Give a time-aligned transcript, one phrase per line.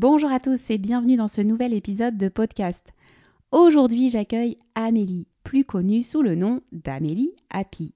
[0.00, 2.94] Bonjour à tous et bienvenue dans ce nouvel épisode de podcast.
[3.52, 7.92] Aujourd'hui, j'accueille Amélie, plus connue sous le nom d'Amélie Happy.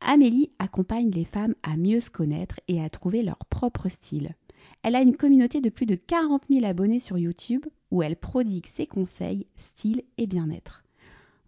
[0.00, 4.34] Amélie accompagne les femmes à mieux se connaître et à trouver leur propre style.
[4.82, 8.64] Elle a une communauté de plus de 40 000 abonnés sur YouTube où elle prodigue
[8.64, 10.82] ses conseils, style et bien-être.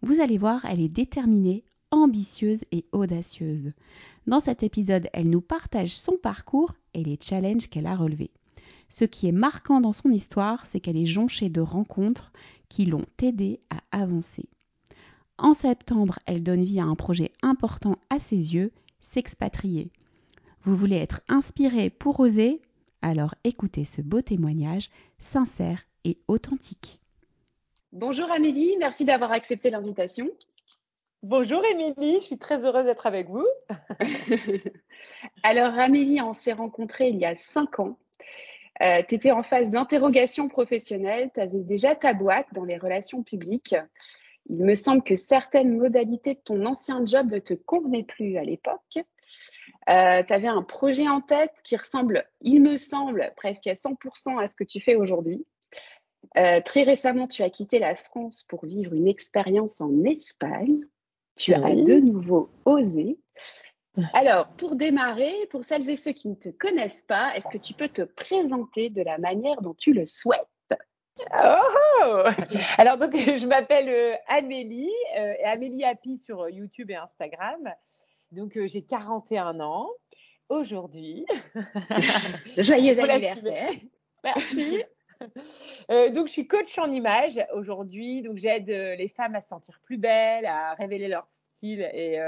[0.03, 3.73] Vous allez voir, elle est déterminée, ambitieuse et audacieuse.
[4.27, 8.31] Dans cet épisode, elle nous partage son parcours et les challenges qu'elle a relevés.
[8.91, 12.33] Ce qui est marquant dans son histoire, c'est qu'elle est jonchée de rencontres
[12.69, 14.49] qui l'ont aidée à avancer.
[15.39, 19.93] En septembre, elle donne vie à un projet important à ses yeux, s'expatrier.
[20.63, 22.61] Vous voulez être inspiré pour oser?
[23.01, 26.99] Alors écoutez ce beau témoignage, sincère et authentique.
[27.93, 30.29] Bonjour Amélie, merci d'avoir accepté l'invitation.
[31.23, 33.47] Bonjour Émilie, je suis très heureuse d'être avec vous.
[35.45, 37.97] Alors Amélie, on s'est rencontrés il y a cinq ans
[38.83, 43.23] euh, tu étais en phase d'interrogation professionnelle, tu avais déjà ta boîte dans les relations
[43.23, 43.77] publiques.
[44.49, 48.43] Il me semble que certaines modalités de ton ancien job ne te convenaient plus à
[48.43, 48.99] l'époque.
[49.89, 54.43] Euh, tu avais un projet en tête qui ressemble, il me semble, presque à 100%
[54.43, 55.45] à ce que tu fais aujourd'hui.
[56.37, 60.81] Euh, très récemment, tu as quitté la France pour vivre une expérience en Espagne.
[61.37, 63.19] Tu as de nouveau osé.
[64.15, 67.75] Alors, pour démarrer, pour celles et ceux qui ne te connaissent pas, est-ce que tu
[67.75, 70.47] peux te présenter de la manière dont tu le souhaites?
[71.35, 72.25] Oh
[72.79, 77.73] Alors, donc, je m'appelle euh, Amélie, euh, Amélie Happy sur euh, YouTube et Instagram.
[78.33, 79.91] Donc, j'ai 41 ans
[80.49, 81.27] aujourd'hui.
[82.57, 83.73] Joyeux anniversaire.
[84.25, 84.85] Merci.
[86.13, 88.23] donc, je suis coach en image aujourd'hui.
[88.23, 91.27] Donc, j'aide les femmes à se sentir plus belles, à révéler leur
[91.57, 92.19] style et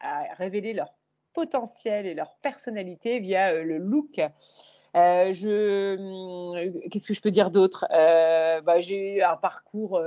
[0.00, 0.94] à révéler leur
[1.32, 4.20] potentiel et leur personnalité via euh, le look.
[4.94, 7.86] Euh, je, hum, qu'est-ce que je peux dire d'autre?
[7.92, 10.00] Euh, bah, J'ai eu un parcours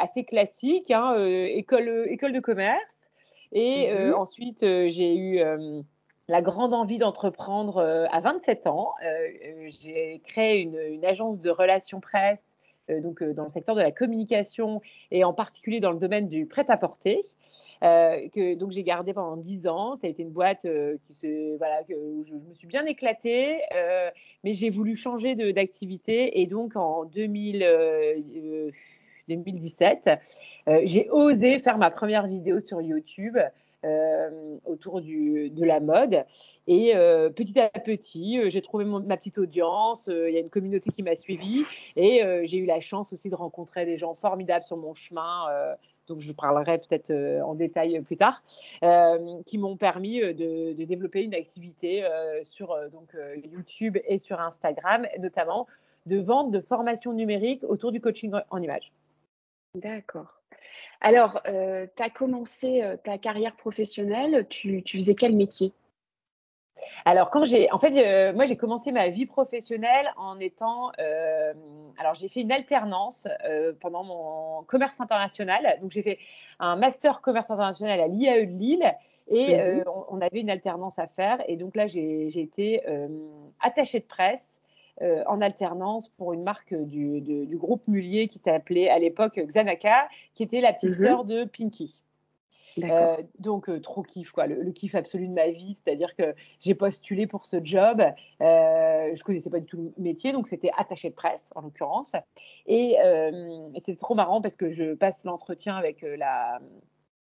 [0.00, 3.10] assez classique, hein, école, école de commerce,
[3.52, 4.14] et mhm.
[4.14, 5.40] ensuite j'ai eu
[6.26, 7.80] la grande envie d'entreprendre
[8.10, 8.94] à 27 ans.
[9.68, 12.44] j'ai créé une, une, agence de relations presse,
[12.88, 17.20] donc dans le secteur de la communication et en particulier dans le domaine du prêt-à-porter.
[17.84, 19.96] Euh, que donc j'ai gardé pendant 10 ans.
[19.96, 24.10] Ça a été une boîte euh, où je, me suis bien éclatée, euh,
[24.42, 28.72] mais j'ai voulu changer d'activité et donc en 2000,
[29.28, 30.10] 2017,
[30.84, 33.36] j'ai osé faire ma première vidéo sur YouTube.
[34.64, 36.24] autour de la mode.
[36.66, 36.94] Et
[37.36, 41.16] petit à petit, j'ai trouvé ma petite audience, il y a une communauté qui m'a
[41.16, 41.64] suivie
[41.96, 46.20] et j'ai eu la chance aussi de rencontrer des gens formidables sur mon chemin donc
[46.20, 48.42] je parlerai peut-être euh, en détail plus tard,
[48.82, 52.04] euh, qui m'ont permis euh, de, développer une activité
[52.44, 52.76] sur
[53.36, 55.66] YouTube et sur Instagram, notamment
[56.06, 58.92] de vente de formation numérique autour du coaching en image.
[59.74, 60.42] D'accord.
[61.00, 65.72] Alors, tu as commencé ta carrière professionnelle, tu faisais quel métier?
[67.04, 71.52] Alors, quand j'ai, en fait, moi, j'ai commencé ma vie professionnelle en étant, euh,
[71.98, 75.78] alors j'ai fait une alternance euh, pendant mon commerce international.
[75.80, 76.18] Donc, j'ai fait
[76.58, 78.94] un master commerce international à l'IAE de Lille
[79.28, 79.84] et euh, mhm.
[80.10, 81.42] on, avait une alternance à faire.
[81.48, 82.82] Et donc là, j'ai, été
[83.60, 84.40] attachée de presse
[85.00, 90.42] en alternance pour une marque du, du groupe Mullier qui s'appelait à l'époque Xanaka, qui
[90.44, 91.06] était la petite mhm.
[91.06, 92.00] sœur de Pinky.
[92.82, 95.74] Euh, donc, euh, trop kiff, quoi, le, kiff absolu de ma vie.
[95.74, 98.02] C'est-à-dire que j'ai postulé pour ce job.
[98.40, 102.12] Euh, je connaissais pas du tout le métier, donc c'était attaché de presse, en l'occurrence.
[102.66, 102.96] Et
[103.84, 106.60] c'est trop marrant parce que je passe l'entretien avec la,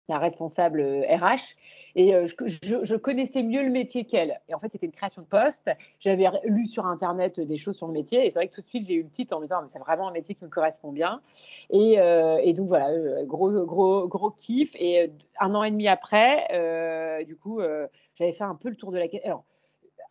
[0.09, 1.57] la responsable RH
[1.97, 4.39] et euh, je, connaissais mieux le métier qu'elle.
[4.51, 5.71] Et en fait, c'était une création de poste.
[5.99, 8.27] J'avais lu sur Internet des choses sur le métier.
[8.27, 9.69] Et c'est vrai que tout de suite, j'ai eu le titre en me disant, mais
[9.71, 11.23] c'est vraiment un métier qui me correspond bien.
[11.71, 14.77] Et, euh, donc, voilà, euh, gros, gros, gros kiff.
[14.79, 15.11] Et
[15.41, 17.61] un an et demi après, du coup,
[18.15, 19.43] j'avais fait un peu le tour de la question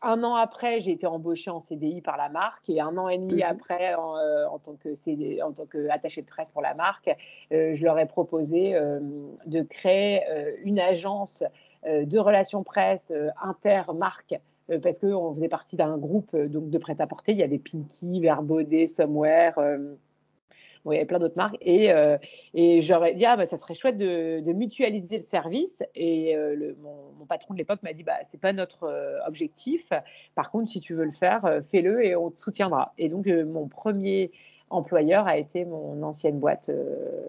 [0.06, 3.18] un an après, j'ai été embauchée en CDI par la marque et un an et
[3.18, 3.44] demi mhm.
[3.44, 7.10] après, en, euh, tant que CD, en tant qu'attaché de presse pour la marque,
[7.52, 9.00] euh, je leur ai proposé euh,
[9.46, 10.22] de créer
[10.64, 11.44] une agence
[11.86, 13.12] de relations presse
[13.42, 14.40] inter-marque
[14.82, 17.34] parce qu'on faisait partie d'un groupe donc de prêt-à-porter.
[17.34, 19.54] Il y avait Pinky, Verbaudet, Somewhere
[20.92, 21.58] il y avait plein d'autres marques.
[21.62, 22.18] Et, euh,
[22.54, 25.84] et j'aurais dit, ah, bah, ça serait chouette de, mutualiser le service.
[25.96, 29.92] Et euh, le, mon, patron de l'époque m'a dit, bah, c'est pas notre euh, objectif.
[30.36, 32.94] Par contre, si tu veux le faire, fais-le et on te soutiendra.
[32.98, 34.32] Et donc, mon premier
[34.70, 36.70] employeur a été mon ancienne boîte.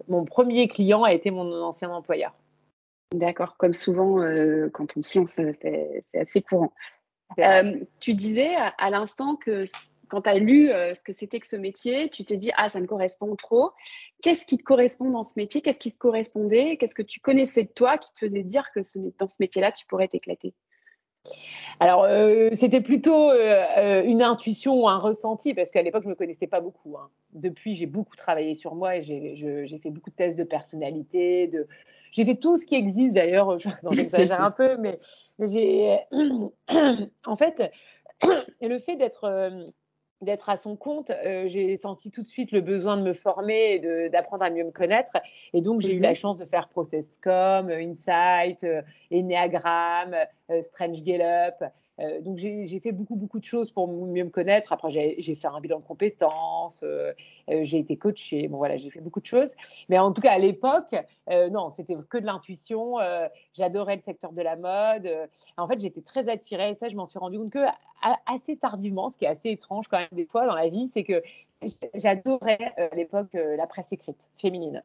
[0.07, 2.33] mon premier client a été mon ancien employeur.
[3.13, 4.17] D'accord, comme souvent
[4.73, 6.73] quand on se lance, c'est assez courant.
[7.99, 9.65] tu disais à, l'instant que
[10.07, 12.79] quand tu as lu ce que c'était que ce métier, tu t'es dit ah ça
[12.79, 13.71] me correspond trop.
[14.21, 15.61] Qu'est-ce qui te correspond dans ce métier?
[15.61, 16.77] Qu'est-ce qui te correspondait?
[16.77, 18.79] Qu'est-ce que tu connaissais de toi qui te faisait dire que
[19.17, 20.53] dans ce métier-là tu pourrais t'éclater?
[21.79, 26.07] Alors, euh, c'était plutôt euh, euh, une intuition ou un ressenti, parce qu'à l'époque, je
[26.07, 26.97] ne me connaissais pas beaucoup.
[26.97, 27.09] Hein.
[27.33, 31.51] Depuis, j'ai beaucoup travaillé sur moi et j'ai fait beaucoup de tests de personnalité.
[32.11, 33.59] J'ai fait tout ce qui existe d'ailleurs,
[33.91, 34.99] j'exagère un peu, mais,
[35.37, 35.99] mais j'ai.
[37.25, 37.71] en fait,
[38.61, 39.71] le fait d'être
[40.21, 43.75] d'être à son compte, euh, j'ai senti tout de suite le besoin de me former
[43.75, 45.11] et d'apprendre à mieux me connaître.
[45.53, 46.15] Et donc, j'ai eu la mhm.
[46.15, 48.81] chance de faire Processcom, Insight, euh,
[49.11, 50.15] Enneagram,
[50.49, 51.63] euh, Strange Gallup.
[51.99, 54.71] Euh, donc j'ai fait beaucoup beaucoup de choses pour mieux me connaître.
[54.71, 57.13] Après j'ai fait un bilan de compétences, euh,
[57.49, 58.47] euh, j'ai été coachée.
[58.47, 59.55] Bon voilà, j'ai fait beaucoup de choses.
[59.89, 60.95] Mais en tout cas à l'époque,
[61.51, 62.95] non, c'était que de l'intuition.
[63.53, 65.09] J'adorais le secteur de la mode.
[65.57, 66.71] en fait, j'étais très attirée.
[66.71, 67.65] Et ça, je m'en suis rendu compte que
[68.25, 71.03] assez tardivement, ce qui est assez étrange quand même des fois dans la vie, c'est
[71.03, 71.21] que
[71.95, 74.83] j'adorais à l'époque la presse écrite féminine.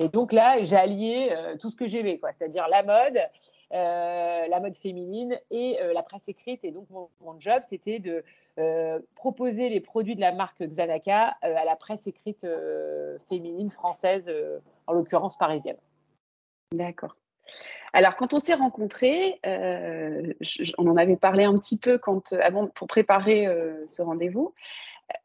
[0.00, 3.28] Et donc là, j'alliais tout ce que j'aimais, quoi, c'est-à-dire la mode, euh,
[3.70, 6.64] la mode féminine et euh, la presse écrite.
[6.64, 8.24] Et donc, mon, job, c'était de
[8.58, 12.46] euh, proposer les produits de la marque Xanaka à la presse écrite
[13.28, 14.30] féminine française,
[14.86, 15.76] en l'occurrence parisienne.
[16.72, 17.16] D'accord.
[17.92, 22.86] Alors, quand on s'est rencontrés, on en avait parlé un petit peu quand, avant, pour
[22.86, 23.46] préparer
[23.86, 24.54] ce rendez-vous.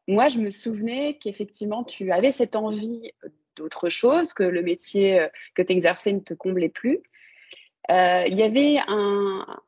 [0.06, 3.12] Moi, je me souvenais qu'effectivement, tu avais cette envie
[3.56, 7.00] d'autre chose, que le métier que tu exerçais ne te comblait plus.
[7.88, 8.78] Euh, il y avait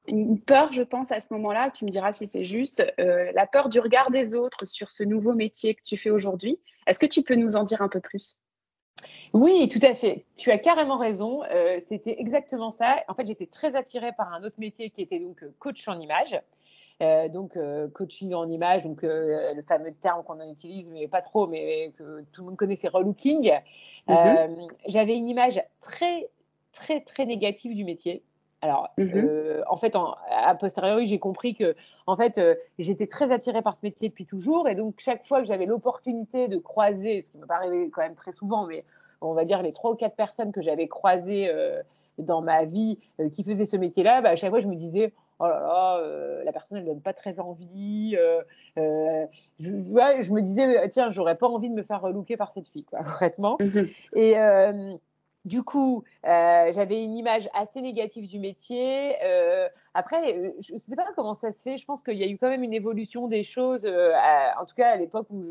[0.06, 3.46] une peur, je pense, à ce moment-là, tu me diras si c'est juste, euh, la
[3.46, 6.60] peur du regard des autres sur ce nouveau métier que tu fais aujourd'hui.
[6.86, 8.38] Est-ce que tu peux nous en dire un peu plus?
[9.32, 10.26] Oui, tout à fait.
[10.36, 11.42] Tu as carrément raison.
[11.44, 12.96] Euh, c'était exactement ça.
[13.08, 16.38] En fait, j'étais très attirée par un autre métier qui était donc coach en image.
[17.32, 17.58] donc,
[17.94, 22.42] coaching en image, donc le fameux terme qu'on utilise, mais pas trop, mais que tout
[22.42, 23.50] le monde connaît, c'est relooking.
[24.06, 24.68] Mm-hmm.
[24.86, 26.28] J'avais une image très
[26.72, 28.22] très très négative du métier.
[28.62, 29.10] Alors, mhm.
[29.16, 31.74] euh, en fait, en, a posteriori, j'ai compris que,
[32.06, 35.40] en fait, euh, j'étais très attirée par ce métier depuis toujours, et donc chaque fois
[35.40, 38.84] que j'avais l'opportunité de croiser, ce qui me paraît quand même très souvent, mais
[39.20, 41.82] on va dire les trois ou quatre personnes que j'avais croisées euh,
[42.18, 42.98] dans ma vie
[43.32, 46.52] qui faisaient ce métier-là, bah, à chaque fois, je me disais, oh là là, la
[46.52, 48.16] personne, elle donne pas très envie.
[48.76, 49.24] Je,
[49.58, 52.98] je, me disais, tiens, j'aurais pas envie de me faire relooker par cette fille, quoi,
[53.02, 53.56] concrètement.
[53.60, 53.88] Mhm.
[54.14, 54.36] Et
[55.44, 59.16] du coup, euh, j'avais une image assez négative du métier.
[59.24, 61.78] Euh, après, euh, je ne sais pas comment ça se fait.
[61.78, 63.84] Je pense qu'il y a eu quand même une évolution des choses.
[63.84, 65.44] en tout cas, à l'époque où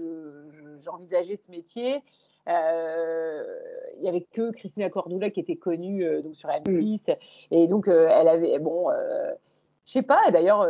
[0.83, 2.01] j'envisageais ce métier,
[2.47, 7.17] il y avait que Christina Cordula qui était connue donc sur M6.
[7.51, 8.89] Et donc, elle avait, bon,
[9.85, 10.31] je sais pas.
[10.31, 10.65] D'ailleurs,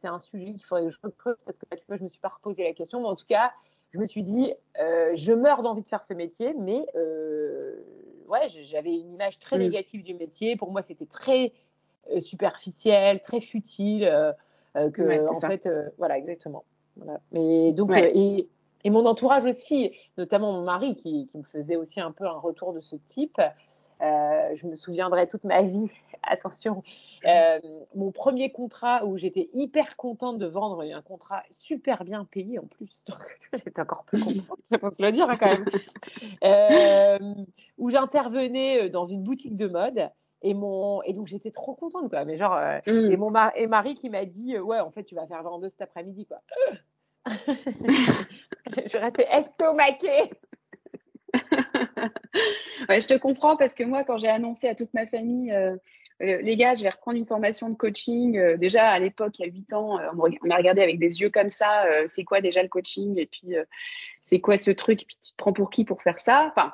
[0.00, 2.32] c'est un sujet qu'il faudrait que je creuse parce que je ne me suis pas
[2.36, 3.00] reposé la question.
[3.00, 3.52] Mais en tout cas,
[3.92, 6.84] je me suis dit, je meurs d'envie de faire ce métier, mais
[8.28, 9.60] ouais, j'avais une image très mm.
[9.60, 10.56] négative du métier.
[10.56, 11.52] Pour moi, c'était très
[12.12, 14.04] euh, superficiel, très futile.
[14.04, 14.32] Euh,
[14.76, 15.68] euh, que, en fait,
[15.98, 16.64] voilà, exactement.
[17.32, 18.46] Mais donc, et,
[18.84, 22.38] et, mon entourage aussi, notamment mon mari, qui, qui, me faisait aussi un peu un
[22.38, 23.40] retour de ce type.
[24.00, 25.90] Je me souviendrai toute ma vie,
[26.22, 26.82] attention,
[27.94, 32.66] mon premier contrat où j'étais hyper contente de vendre un contrat super bien payé en
[32.66, 33.18] plus, donc
[33.52, 35.58] j'étais encore plus contente, ça faut se le dire hein, quand
[36.42, 37.46] même,
[37.78, 40.10] où j'intervenais dans une boutique de mode.
[40.42, 42.26] Et, mon, et donc j'étais trop contente quoi.
[42.26, 43.10] Mais genre mmh.
[43.10, 45.80] et mon et Marie qui m'a dit ouais en fait tu vas faire vendeuse cet
[45.80, 46.42] après-midi quoi
[47.26, 50.30] je restais estomaquée
[52.88, 55.52] ouais, je te comprends parce que moi, quand j'ai annoncé à toute ma famille,
[56.22, 58.38] euh, les gars, je vais reprendre une formation de coaching.
[58.38, 61.20] Euh, déjà, à l'époque, il y a 8 ans, euh, on a regardé avec des
[61.20, 63.18] yeux comme ça, c'est quoi déjà le coaching?
[63.18, 63.54] Et puis
[64.22, 66.50] c'est quoi ce truc, et puis tu te prends pour qui pour faire ça?
[66.50, 66.72] Enfin,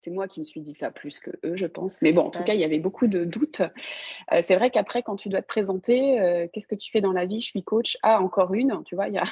[0.00, 2.02] c'est moi qui me suis dit ça plus que eux, je pense.
[2.02, 3.62] Mais bon, en tout cas, il y avait beaucoup de doutes.
[4.42, 7.40] c'est vrai qu'après, quand tu dois te présenter, qu'est-ce que tu fais dans la vie?
[7.40, 7.98] Je suis coach.
[8.02, 9.24] Ah, encore une, tu vois, il y a.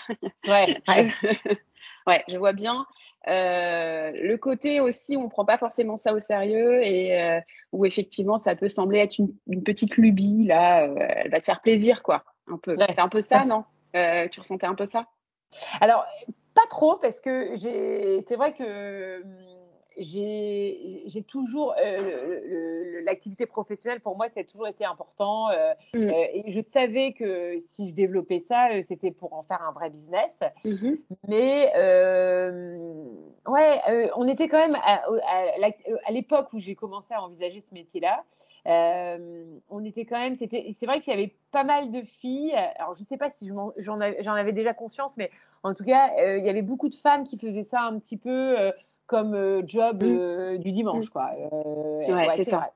[0.48, 0.78] ouais.
[0.88, 1.10] ouais,
[2.28, 2.86] je vois bien.
[3.28, 7.40] Euh, le côté aussi où on prend pas forcément ça au sérieux et euh,
[7.72, 11.60] où effectivement ça peut sembler être une, petite lubie là, euh, elle va se faire
[11.60, 12.76] plaisir quoi, un peu.
[12.78, 13.64] C'est un peu ça, non?
[13.92, 15.06] Tu ressentais un peu ça?
[15.80, 16.04] Alors
[16.54, 19.22] pas trop parce que j'ai, c'est vrai que
[19.98, 25.98] j'ai toujours euh, l'activité professionnelle pour moi ça a toujours été important euh, mm.
[25.98, 29.90] euh, et je savais que si je développais ça c'était pour en faire un vrai
[29.90, 30.98] business mm-hmm.
[31.28, 31.72] mais
[33.48, 35.02] ouais, on était quand même à,
[36.06, 38.24] à, l'époque où j'ai commencé à envisager ce métier-là.
[38.66, 42.52] Euh, on était quand même, c'était, c'est vrai qu'il y avait pas mal de filles.
[42.78, 43.48] Alors, je sais pas si
[43.78, 45.30] j'en, avais déjà conscience, mais
[45.62, 48.72] en tout cas, il y avait beaucoup de femmes qui faisaient ça un petit peu
[49.06, 50.58] comme job mmh.
[50.58, 51.10] du dimanche, mmh.
[51.10, 51.30] quoi.
[52.08, 52.58] ouais, c'est ça.
[52.58, 52.70] Vrai.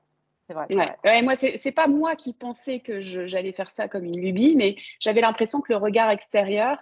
[0.49, 0.91] Vrai, ouais.
[1.05, 1.21] ouais.
[1.21, 5.21] moi, c'est pas moi qui pensais que j'allais faire ça comme une lubie, mais j'avais
[5.21, 6.77] l'impression que le regard extérieur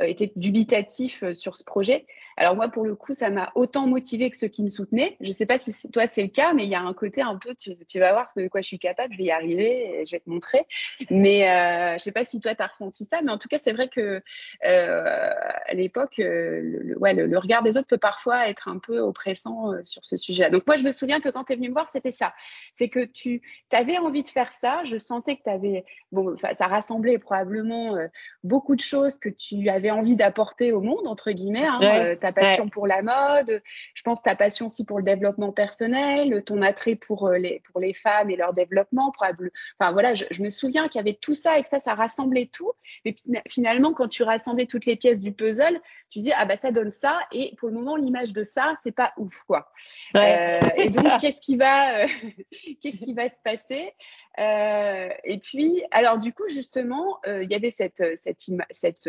[0.00, 2.06] euh, était dubitatif euh, sur ce projet.
[2.36, 5.16] Alors moi, pour le coup, ça m'a autant motivé que ceux qui me soutenaient.
[5.20, 7.22] Je ne sais pas si toi c'est le cas, mais il y a un côté
[7.22, 10.04] un peu, tu, vas voir de quoi je suis capable, je vais y arriver, et
[10.04, 10.66] je vais te montrer.
[11.10, 13.48] Mais euh, je ne sais pas si toi tu as ressenti ça, mais en tout
[13.48, 14.22] cas, c'est vrai que
[14.64, 15.30] euh,
[15.66, 20.04] à l'époque, le, ouais, le, regard des autres peut parfois être un peu oppressant sur
[20.04, 20.50] ce sujet-là.
[20.50, 22.34] Donc moi, je me souviens que quand tu es venu me voir, c'était ça.
[22.72, 24.82] C'est que tu avais envie de faire ça.
[24.84, 27.96] Je sentais que tu avais, bon, ça rassemblait probablement
[28.42, 32.32] beaucoup de choses que tu avais envie d'apporter au monde, entre guillemets, hein, euh, ta
[32.32, 33.62] passion pour la mode,
[33.92, 37.80] je pense ta passion aussi pour le développement personnel, ton attrait pour euh, les, pour
[37.80, 39.10] les femmes et leur développement.
[39.10, 39.52] Probable.
[39.78, 42.48] Enfin voilà, je, me souviens qu'il y avait tout ça et que ça, ça rassemblait
[42.50, 42.72] tout.
[43.04, 43.14] Mais
[43.46, 45.78] finalement, quand tu rassemblais toutes les pièces du puzzle,
[46.08, 48.94] tu dis ah bah ça donne ça et pour le moment l'image de ça c'est
[48.94, 49.70] pas ouf quoi.
[50.14, 52.06] Euh, et donc qu'est-ce qui va
[52.80, 53.92] qu'est-ce qui va se passer?
[54.38, 58.40] Et puis alors du coup justement il y avait cette cette,
[58.70, 59.08] cette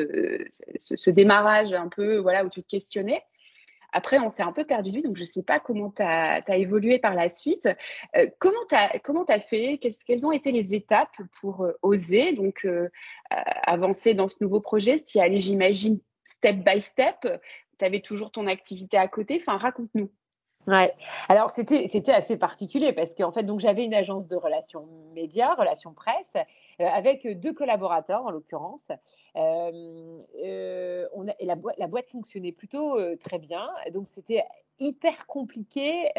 [0.78, 2.68] ce, démarrage un peu voilà où tu te
[3.96, 6.02] Après, on s'est un peu perdu de vue, donc je ne sais pas comment tu
[6.02, 7.70] as, évolué par la suite.
[8.18, 9.80] Euh, comment tu as, fait?
[10.06, 12.90] Quelles ont été les étapes pour euh, oser donc euh,
[13.30, 15.00] avancer dans ce nouveau projet?
[15.00, 17.26] Tu y allais, j'imagine, step by step?
[17.80, 19.38] Tu avais toujours ton activité à côté?
[19.40, 20.12] Enfin, raconte-nous.
[20.68, 20.94] Ouais.
[21.30, 25.54] Alors c'était c'était assez particulier parce qu'en fait donc j'avais une agence de relations médias,
[25.54, 26.34] relations presse,
[26.80, 28.88] avec deux collaborateurs en l'occurrence.
[29.36, 34.44] Euh, euh, on a, et la, boîte, la boîte fonctionnait plutôt très bien, donc c'était
[34.80, 36.10] hyper compliqué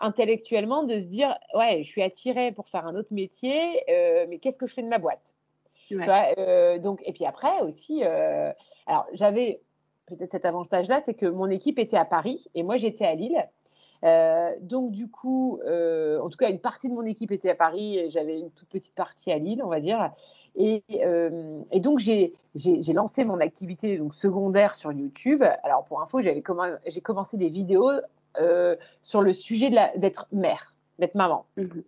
[0.00, 3.82] intellectuellement de se dire ouais je suis attirée pour faire un autre métier,
[4.28, 5.34] mais qu'est-ce que je fais de ma boîte?
[6.82, 9.60] Donc et puis après aussi alors j'avais
[10.06, 13.48] peut-être cet avantage-là, c'est que mon équipe était à Paris et moi j'étais à Lille.
[14.04, 17.54] Euh, donc du coup, euh, en tout cas, une partie de mon équipe était à
[17.54, 20.12] Paris j'avais une toute petite partie à Lille, on va dire.
[20.56, 22.32] Et, euh, donc j'ai
[22.92, 25.42] lancé mon activité donc secondaire sur YouTube.
[25.62, 26.42] Alors pour info, j'ai
[27.02, 27.90] commencé des vidéos
[29.02, 31.46] sur le sujet d'être mère, d'être maman.
[31.56, 31.80] Mmh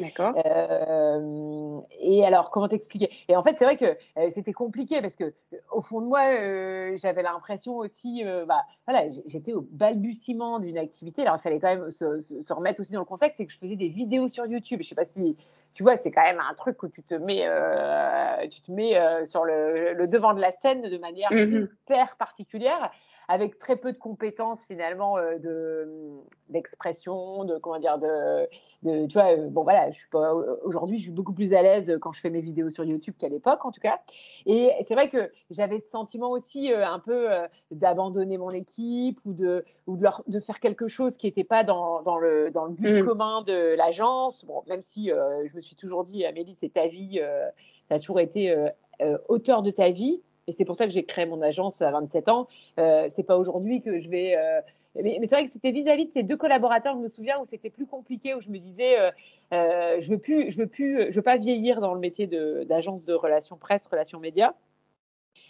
[0.00, 0.34] D'accord.
[0.44, 3.10] Euh, et alors, comment t'expliquer?
[3.28, 6.06] Et en fait, c'est vrai que euh, c'était compliqué parce que, euh, au fond de
[6.06, 11.22] moi, j'avais l'impression aussi, bah, voilà, j'étais au balbutiement d'une activité.
[11.22, 13.76] Alors, il fallait quand même se, remettre aussi dans le contexte, c'est que je faisais
[13.76, 14.80] des vidéos sur YouTube.
[14.82, 15.36] Je sais pas si,
[15.74, 17.46] tu vois, c'est quand même un truc où tu te mets,
[18.50, 21.68] tu te mets sur le, devant de la scène de manière mm-hmm.
[21.84, 22.90] hyper particulière
[23.28, 25.86] avec très peu de compétences finalement euh, de
[26.48, 28.48] d'expression, de comment dire, de,
[28.82, 30.32] de tu vois, euh, bon voilà, je suis pas
[30.64, 33.28] aujourd'hui, je suis beaucoup plus à l'aise quand je fais mes vidéos sur YouTube qu'à
[33.28, 34.00] l'époque en tout cas.
[34.46, 37.28] Et c'est vrai que j'avais ce sentiment aussi euh, un peu
[37.70, 41.64] d'abandonner mon équipe ou de ou de, leur, de faire quelque chose qui n'était pas
[41.64, 43.04] dans, dans, le dans le but mmh.
[43.04, 44.46] commun de l'agence.
[44.46, 47.20] Bon, même si je me suis toujours dit, Amélie, c'est ta vie,
[47.88, 48.54] tu as toujours été
[49.28, 52.28] auteur de ta vie et c'est pour ça que j'ai créé mon agence à 27
[52.28, 52.48] ans.
[52.78, 54.34] Euh, c'est pas aujourd'hui que je vais.
[54.34, 54.60] Euh,
[54.94, 57.70] mais, c'est vrai que c'était vis-à-vis de ces deux collaborateurs, je me souviens, où c'était
[57.70, 59.10] plus compliqué, où je me disais, euh,
[59.52, 63.04] euh je veux plus, je veux plus, je veux pas vieillir dans le métier d'agence
[63.04, 64.54] de, relations presse, relations médias.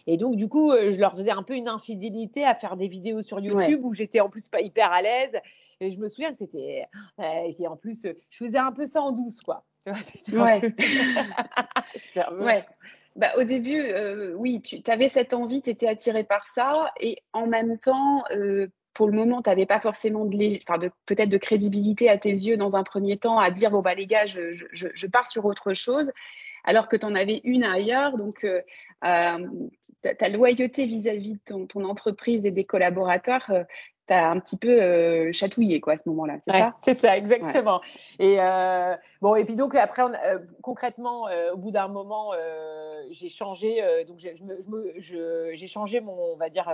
[0.09, 3.23] Et donc, du coup, je leur faisais un peu une infidélité à faire des vidéos
[3.23, 5.37] sur YouTube où j'étais en plus pas hyper à l'aise.
[5.81, 6.87] Et je me souviens que c'était.
[7.21, 9.65] et en plus, je faisais un peu ça en douce, quoi.
[10.33, 10.61] Ouais.
[12.41, 12.65] ouais.
[13.19, 17.19] Bah, au début, euh, oui, tu avais cette envie, tu étais attiré par ça, et
[17.33, 21.37] en même temps, euh, pour le moment, tu n'avais pas forcément de, de peut-être de
[21.37, 24.53] crédibilité à tes yeux dans un premier temps à dire bon bah les gars, je,
[24.53, 26.13] je, pars sur autre chose,
[26.63, 28.17] alors que tu en avais une ailleurs.
[28.17, 28.61] Donc euh,
[29.01, 33.51] ta, loyauté vis-à-vis de ton, entreprise et des collaborateurs,
[34.09, 36.75] t'as un petit peu euh, chatouillé quoi à ce moment-là, c'est ça?
[36.85, 37.81] C'est ça, exactement.
[38.19, 42.33] Et euh, bon, et puis donc après, euh, concrètement, au bout d'un moment,
[43.13, 46.69] j'ai changé, donc j'ai changé mon, on va dire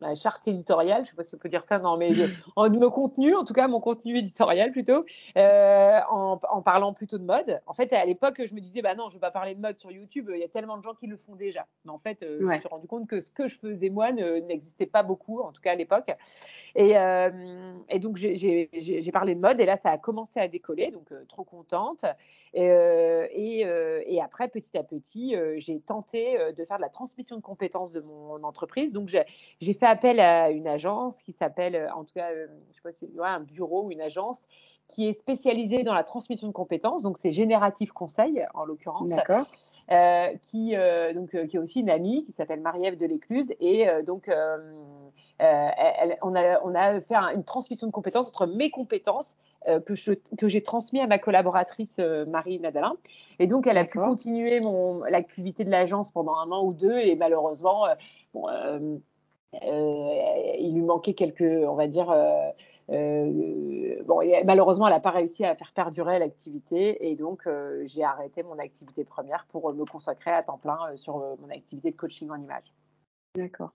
[0.00, 2.10] ma charte éditoriale, je ne sais pas si on peut dire ça, non, mais
[2.56, 5.04] en mon contenu, en tout cas mon contenu éditorial plutôt,
[5.36, 7.60] euh, en, en, parlant plutôt de mode.
[7.66, 9.60] En fait, à l'époque, je me disais, bah non, je ne vais pas parler de
[9.60, 11.66] mode sur YouTube, il y a tellement de gens qui le font déjà.
[11.84, 14.12] Mais en fait, euh, je me suis rendu compte que ce que je faisais moi
[14.12, 16.10] n'existait pas beaucoup, en tout cas à l'époque.
[16.74, 17.30] Et, euh,
[17.88, 21.44] et, donc, j'ai parlé de mode et là, ça a commencé à décoller, donc trop
[21.44, 22.04] contente.
[22.52, 23.60] Et, et,
[24.06, 28.00] et, après, petit à petit, j'ai tenté de faire de la transmission de compétences de
[28.00, 28.92] mon entreprise.
[28.92, 32.28] Donc, j'ai fait fait appel à une agence qui s'appelle, en tout cas,
[32.70, 34.42] je sais pas si un bureau ou une agence
[34.88, 37.02] qui est spécialisée dans la transmission de compétences.
[37.02, 39.10] Donc, c'est Génératif Conseil, en l'occurrence.
[39.10, 39.46] D'accord.
[39.92, 43.52] Euh, qui, euh, donc, euh, qui est aussi une amie qui s'appelle Marie-Ève de l'Écluse.
[43.60, 44.28] Et donc,
[45.38, 49.36] elle, on, a, on a fait une transmission de compétences entre mes compétences
[49.86, 52.94] que, je, que j'ai transmis à ma collaboratrice Marie Nadalin.
[53.38, 56.98] Et donc, elle a pu continuer mon, l'activité de l'agence pendant un an ou deux.
[56.98, 57.86] Et malheureusement,
[58.34, 58.48] bon,
[59.52, 62.10] il lui manquait quelques, on va dire,
[62.90, 68.04] euh, bon, malheureusement, elle n'a pas réussi à faire perdurer l'activité et donc euh, j'ai
[68.04, 71.96] arrêté mon activité première pour me consacrer à temps plein euh, sur mon activité de
[71.96, 72.72] coaching en image.
[73.34, 73.72] D'accord.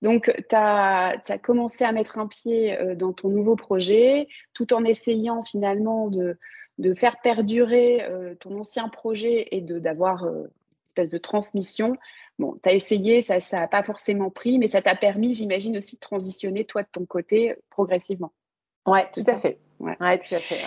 [0.00, 5.42] Donc, tu as, commencé à mettre un pied dans ton nouveau projet tout en essayant
[5.42, 6.38] finalement de,
[6.78, 10.24] de faire perdurer ton ancien projet et d'avoir
[10.98, 11.96] espèce de transmission.
[12.38, 15.96] Bon, tu as essayé, ça n'a pas forcément pris, mais ça t'a permis, j'imagine, aussi
[15.96, 18.32] de transitionner, toi, de ton côté, progressivement.
[18.86, 19.58] Ouais, tout à fait.
[19.80, 19.96] Ouais.
[19.96, 20.58] tout à fait.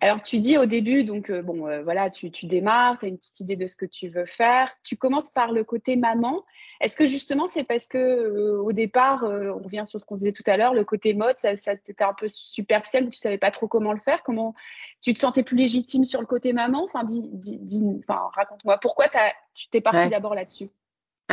[0.00, 3.08] Alors, tu dis au début, donc, euh, bon, euh, voilà, tu, tu démarres, tu as
[3.08, 4.72] une petite idée de ce que tu veux faire.
[4.84, 6.44] Tu commences par le côté maman.
[6.80, 10.32] Est-ce que justement, c'est parce que euh, au départ, on revient sur ce qu'on disait
[10.32, 13.38] tout à l'heure, le côté mode, ça, ça c'était un peu superficiel, mais tu savais
[13.38, 14.22] pas trop comment le faire?
[14.22, 14.54] Comment
[15.00, 16.84] tu te sentais plus légitime sur le côté maman?
[16.84, 18.78] Enfin, dis, dis, enfin raconte-moi.
[18.78, 19.06] Pourquoi
[19.54, 20.68] tu t'es parti d'abord là-dessus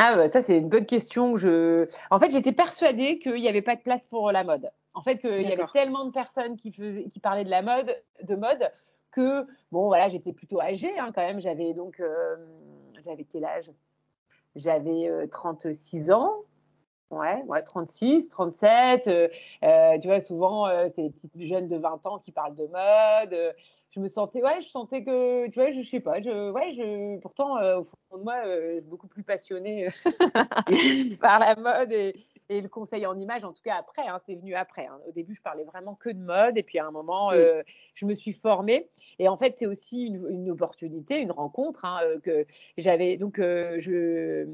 [0.02, 1.36] ah, bah, ça, c'est une bonne question.
[1.36, 1.86] Je...
[2.10, 4.70] En fait, j'étais persuadée qu'il n'y avait pas de place pour la mode.
[4.94, 7.94] En fait, qu'il y avait tellement de personnes qui, faisaient, qui parlaient de la mode,
[8.22, 8.72] de mode,
[9.10, 11.38] que, bon, voilà, j'étais plutôt âgée hein, quand même.
[11.38, 12.36] J'avais donc, euh,
[13.04, 13.70] j'avais quel âge?
[14.56, 16.32] J'avais 36 euh, ans.
[17.10, 19.08] Ouais, ouais, 36, 37.
[19.08, 19.28] Euh,
[19.98, 23.54] tu vois, souvent, c'est les petites jeunes de 20 ans qui parlent de mode
[23.90, 27.18] je me sentais, ouais, je sentais que, tu vois, je, sais pas, je, ouais, je,
[27.18, 32.14] pourtant, euh, au fond de moi, euh, beaucoup plus passionnée euh, par la mode et,
[32.50, 34.84] et le conseil en image, en tout cas après, hein, c'est venu après.
[34.86, 34.98] Hein.
[35.08, 37.62] Au début, je parlais vraiment que de mode, et puis à un moment, euh,
[37.94, 38.88] je me suis formée.
[39.20, 42.44] Et en fait, c'est aussi une, une, opportunité, une rencontre hein, euh, que
[42.76, 43.16] j'avais.
[43.16, 44.46] Donc, euh, je.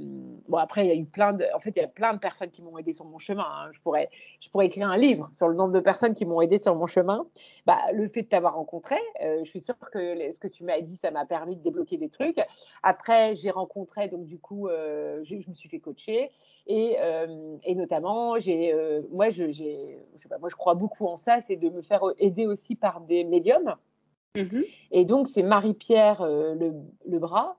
[0.47, 1.47] Bon, après, il y a eu plein de.
[1.55, 3.71] En fait, il y a plein de personnes qui m'ont aidé sur mon chemin.
[3.73, 6.61] Je pourrais, je pourrais écrire un livre sur le nombre de personnes qui m'ont aidé
[6.63, 7.27] sur mon chemin.
[7.65, 10.97] Bah, le fait de t'avoir rencontré, je suis sûre que ce que tu m'as dit,
[10.97, 12.39] ça m'a permis de débloquer des trucs.
[12.83, 16.31] Après, j'ai rencontré, donc du coup, je me suis fait coacher.
[16.67, 20.75] Et, euh, et notamment, j'ai, euh, moi, je, j'ai, je sais pas, moi, je crois
[20.75, 23.77] beaucoup en ça, c'est de me faire aider aussi par des médiums.
[24.37, 26.75] Mmh et donc, c'est Marie-Pierre euh, le,
[27.07, 27.57] le, bras,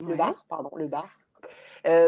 [0.00, 1.08] le bar, pardon, le bar.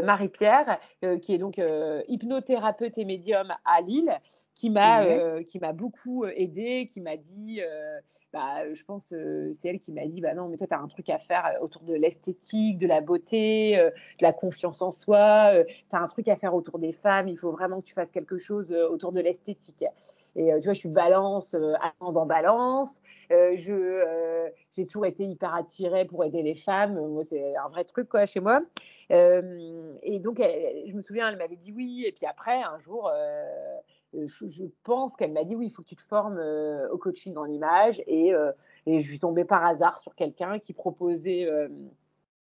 [0.02, 0.80] Marie-Pierre,
[1.22, 1.60] qui est donc
[2.08, 4.10] hypnothérapeute et médium à Lille,
[4.58, 8.00] qui m'a euh, qui m'a beaucoup euh, aidé, qui m'a dit, euh,
[8.32, 9.14] bah, je pense,
[9.52, 11.56] c'est elle qui m'a dit, bah non, mais toi, tu as un truc à faire
[11.62, 15.52] autour de l'esthétique, de la beauté, de la confiance en soi,
[15.88, 18.10] tu as un truc à faire autour des femmes, il faut vraiment que tu fasses
[18.10, 19.84] quelque chose autour de l'esthétique.
[20.36, 23.00] Et tu vois, je suis balance, ascendant balance.
[23.30, 26.94] je, j'ai toujours été hyper attirée pour aider les femmes.
[26.94, 28.60] Moi, c'est un vrai truc quoi chez moi.
[29.10, 32.04] et donc, je me souviens, elle m'avait dit oui.
[32.06, 33.10] Et puis après, un jour,
[34.14, 36.98] euh, je, pense qu'elle m'a dit oui, il faut que tu te formes euh, au
[36.98, 38.02] coaching en image.
[38.06, 38.52] Et, euh,
[38.86, 41.48] et, je suis tombée par hasard sur quelqu'un qui proposait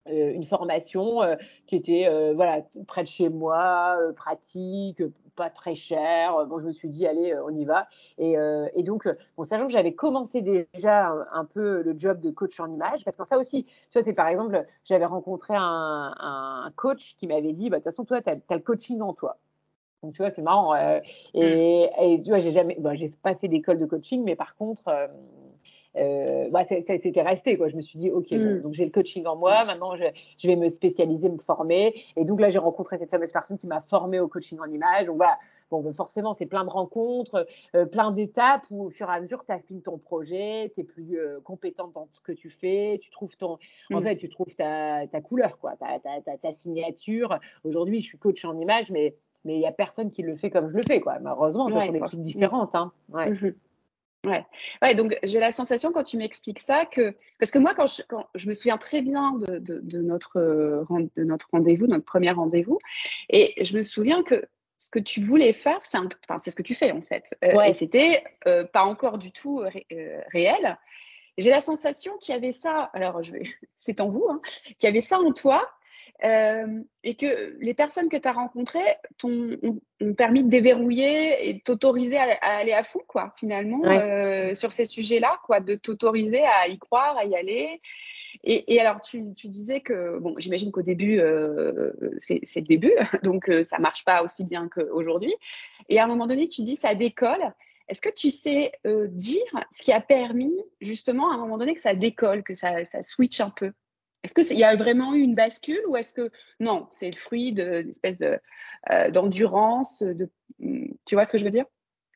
[0.07, 1.21] une formation
[1.65, 5.01] qui était voilà près de chez moi, pratique,
[5.35, 6.45] pas très cher.
[6.45, 7.87] Bon, je me suis dit allez, on y va.
[8.19, 8.37] Et,
[8.83, 9.09] donc,
[9.43, 13.25] sachant que j'avais commencé déjà un, peu le job de coach en image, parce que
[13.25, 17.71] ça aussi, tu vois, c'est par exemple, j'avais rencontré un, un, coach qui m'avait dit,
[17.71, 19.37] bah, de toute façon, toi, tu as, le coaching en toi.
[20.05, 20.75] Donc, tu vois, c'est marrant.
[20.75, 20.99] Euh,
[21.33, 21.39] mm.
[21.39, 24.87] et, tu vois, j'ai jamais, bon, j'ai pas fait d'école de coaching, mais par contre,
[24.87, 25.07] euh,
[25.97, 27.57] euh, bah, c'était resté.
[27.57, 27.69] Quoi.
[27.69, 28.61] Je me suis dit, OK, mm.
[28.61, 30.03] donc j'ai le coaching en moi, maintenant je,
[30.37, 31.95] je, vais me spécialiser, me former.
[32.15, 35.07] Et donc là, j'ai rencontré cette fameuse personne qui m'a formée au coaching en image.
[35.07, 35.39] Donc voilà,
[35.71, 37.47] bon, ben, forcément, c'est plein de rencontres,
[37.91, 41.17] plein d'étapes où au fur et à mesure, tu affines ton projet, tu es plus
[41.43, 43.57] compétente dans ce que tu fais, tu trouves ton,
[43.91, 44.03] en mm.
[44.03, 47.39] fait, tu trouves ta, ta couleur, quoi, ta, ta, ta signature.
[47.63, 49.15] Aujourd'hui, je suis coach en image, mais
[49.45, 51.19] mais il n'y a personne qui le fait comme je le fais, quoi.
[51.19, 52.75] Malheureusement, ouais, sont des choses différentes.
[52.75, 52.91] Hein.
[53.09, 53.29] Ouais.
[53.29, 53.53] Mmh
[54.25, 54.45] ouais.
[54.81, 54.95] ouais.
[54.95, 58.25] donc j'ai la sensation quand tu m'expliques ça que parce que moi quand je, quand
[58.33, 62.79] je me souviens très bien de, de, de notre de notre rendez-vous, notre premier rendez-vous,
[63.29, 64.43] et je me souviens que
[64.79, 67.55] ce que tu voulais faire, c'est enfin, c'est ce que tu fais en fait, euh,
[67.55, 67.71] ouais.
[67.71, 70.77] et c'était euh, pas encore du tout euh, réel.
[71.37, 73.43] J'ai la sensation qu'il y avait ça, alors je vais,
[73.77, 74.41] c'est en vous, hein,
[74.77, 75.67] qu'il y avait ça en toi,
[76.23, 78.79] euh, et que les personnes que tu as rencontrées
[79.17, 84.71] t'ont ont, permis de déverrouiller et t'autoriser à, aller à fond, quoi, finalement, euh, sur
[84.71, 87.81] ces sujets-là, quoi, de t'autoriser à y croire, à y aller.
[88.43, 93.49] Et, alors, tu, tu, disais que, bon, j'imagine qu'au début, euh, c'est le début, donc
[93.63, 95.33] ça marche pas aussi bien qu'aujourd'hui.
[95.89, 97.53] Et à un moment donné, tu dis ça décolle.
[97.87, 101.81] Est-ce que tu sais dire ce qui a permis justement à un moment donné que
[101.81, 103.71] ça décolle, que ça, ça switch un peu?
[104.25, 107.53] Est-ce qu'il y a vraiment eu une bascule ou est-ce que non, c'est le fruit
[107.53, 110.29] d'une espèce euh, d'endurance de,
[111.05, 111.65] Tu vois ce que je veux dire?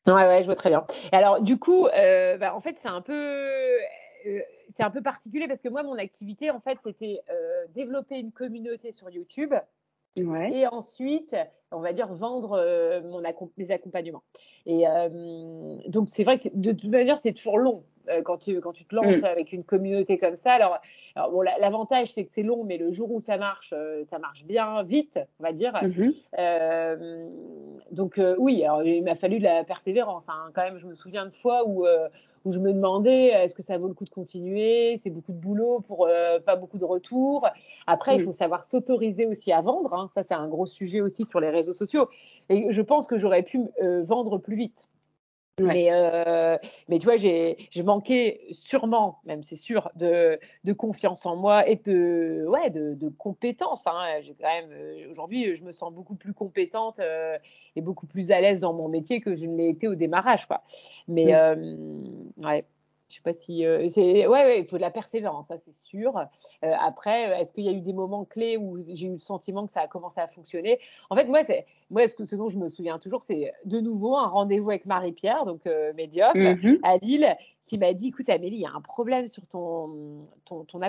[0.08, 0.86] Ouais, je vois très bien.
[1.12, 3.04] Alors, du coup, euh, bah, en fait, c'est un.
[3.10, 3.78] Euh,
[4.76, 7.22] c'est un peu particulier parce que moi, mon activité, en fait, c'était
[7.74, 9.54] développer une communauté sur YouTube
[10.17, 11.36] et ensuite,
[11.72, 13.22] on va dire, vendre euh, mon
[13.58, 14.24] mes accompagnements.
[14.65, 18.60] Et euh, donc, c'est vrai que de toute manière, c'est toujours long euh, quand, tu,
[18.60, 19.26] quand tu te lances mm.
[19.26, 20.54] avec une communauté comme ça.
[20.54, 20.80] Alors,
[21.32, 23.74] bon, l'avantage, c'est que c'est long, mais le jour où ça marche,
[24.06, 25.74] ça marche bien vite, on va dire.
[25.74, 27.30] Mm-hmm.
[27.91, 30.28] donc, oui, alors, il m'a fallu de la persévérance.
[30.28, 30.52] Hein.
[30.54, 31.86] Quand même, je me souviens de fois où
[32.45, 34.99] où je me demandais est-ce que ça vaut le coup de continuer?
[35.04, 37.47] C'est beaucoup de boulot pour euh, pas beaucoup de retours.
[37.88, 39.93] Après, il faut savoir s'autoriser aussi à vendre.
[39.93, 40.08] Hein.
[40.13, 42.10] Ça, c'est un gros sujet aussi sur les réseaux sociaux.
[42.49, 44.88] Et je pense que j'aurais pu euh, vendre plus vite.
[45.60, 51.36] Mais, euh, mais tu vois, j'ai manqué sûrement, même c'est sûr, de, de, confiance en
[51.36, 53.86] moi et de, ouais, de, de compétences.
[53.86, 54.22] Hein.
[54.22, 57.38] J'ai quand même, euh, aujourd'hui, je me sens beaucoup plus compétente euh,
[57.76, 60.45] et beaucoup plus à l'aise dans mon métier que je ne l'ai été au démarrage.
[60.48, 60.63] Quoi.
[61.08, 61.36] Mais mmh.
[61.36, 62.65] euh, ouais.
[63.10, 65.74] Je sais pas si euh, c'est ouais, ouais, il faut de la persévérance, ça c'est
[65.74, 66.15] sûr.
[66.17, 69.19] Euh, après, euh, est-ce qu'il y a eu des moments clés où j'ai eu le
[69.19, 70.80] sentiment que ça a commencé à fonctionner?
[71.10, 73.80] En fait, moi, c'est moi, ce, que, ce dont je me souviens toujours, c'est de
[73.80, 75.62] nouveau un rendez-vous avec Marie-Pierre, donc
[75.95, 76.80] médium, mm-hmm.
[76.84, 80.65] à Lille, qui m'a dit écoute Amélie, il y a un problème sur ton ton
[80.65, 80.80] ton,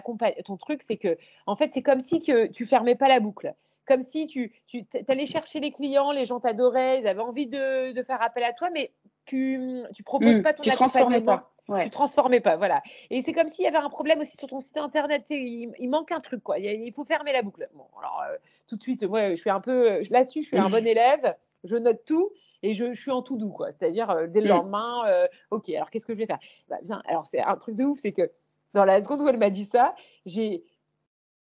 [0.44, 3.54] ton truc, c'est que en fait, c'est comme si que tu fermais pas la boucle
[3.86, 7.90] comme si tu, tu allais chercher les clients, les gens t'adoraient, ils avaient envie de,
[7.90, 8.92] de, faire appel à toi, mais
[9.24, 10.42] tu tu proposes mm.
[10.42, 11.38] pas ton tu accompagnement.
[11.38, 11.50] Pas.
[11.70, 11.84] Ouais.
[11.84, 12.82] Tu transformais pas, voilà.
[13.10, 15.24] Et c'est comme s'il y avait un problème aussi sur ton site internet.
[15.30, 16.58] Il, il, manque un truc, quoi.
[16.58, 17.68] Il, faut fermer la boucle.
[17.74, 20.42] Bon, alors euh, tout de suite, moi, je suis un peu là-dessus.
[20.42, 21.36] Je suis un bon élève.
[21.62, 22.32] Je note tout
[22.64, 23.70] et je, je suis en tout doux, quoi.
[23.72, 24.56] C'est-à-dire euh, dès le mm.
[24.56, 25.70] lendemain, euh, ok.
[25.70, 26.40] Alors qu'est-ce que je vais faire?
[26.68, 27.02] Bah, Bien.
[27.06, 28.30] Alors c'est un truc de ouf, c'est que
[28.74, 29.94] dans la seconde où elle m'a dit ça,
[30.26, 30.64] j'ai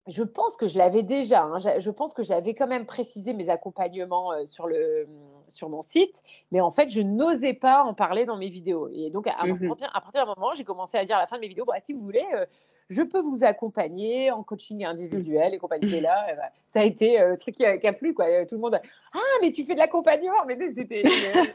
[0.07, 1.43] je pense que je l'avais déjà.
[1.43, 1.59] Hein.
[1.79, 5.07] Je pense que j'avais quand même précisé mes accompagnements sur, le,
[5.47, 8.89] sur mon site, mais en fait, je n'osais pas en parler dans mes vidéos.
[8.91, 11.41] Et donc, à, mmh partir, d'un moment, j'ai commencé à dire à la fin de
[11.41, 12.45] mes vidéos, bah, si vous voulez, euh,
[12.89, 15.95] je peux vous accompagner en coaching individuel et compagnie.
[15.95, 18.13] Et là, bah, ça a été euh, le truc qui a, plu.
[18.13, 18.45] Quoi.
[18.45, 18.79] Tout le monde,
[19.13, 20.45] ah, mais tu fais de l'accompagnement.
[20.47, 21.03] Mais c'était,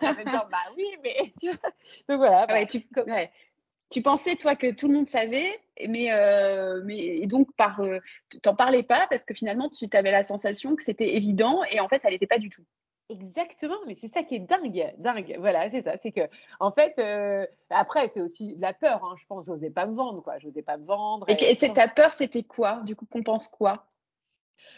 [0.00, 1.33] bah oui, mais
[2.09, 2.46] Donc voilà.
[2.46, 2.87] Bah, tu,
[3.90, 7.99] tu pensais toi que tout le monde savait, mais, euh, mais et donc par, euh,
[8.42, 11.88] t'en parlais pas parce que finalement tu avais la sensation que c'était évident et en
[11.88, 12.64] fait ça l'était pas du tout.
[13.11, 15.37] Exactement, mais c'est ça qui est dingue, dingue.
[15.38, 15.97] Voilà, c'est ça.
[16.03, 16.23] C'est que,
[16.59, 19.05] en fait, euh, après, c'est aussi de la peur.
[19.05, 20.38] Hein, je pense, j'osais pas me vendre, quoi.
[20.38, 21.27] J'osais pas me vendre.
[21.29, 22.81] Et, et ta peur, c'était quoi?
[22.85, 23.85] Du coup, qu'on pense quoi?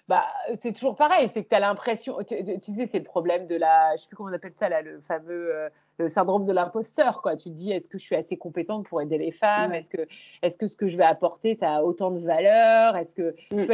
[0.08, 0.24] Bah,
[0.60, 3.96] c'est toujours pareil, c'est que tu as l'impression, tu, sais, c'est le problème de la,
[3.96, 7.22] je sais plus comment on appelle ça là, le fameux euh, le syndrome de l'imposteur,
[7.22, 7.36] quoi.
[7.36, 9.72] Tu te dis, est-ce que je suis assez compétente pour aider les femmes?
[9.72, 10.06] Est-ce que,
[10.42, 12.96] est-ce que ce que je vais apporter, ça a autant de valeur?
[12.96, 13.56] Est-ce que, mm.
[13.58, 13.64] c'est,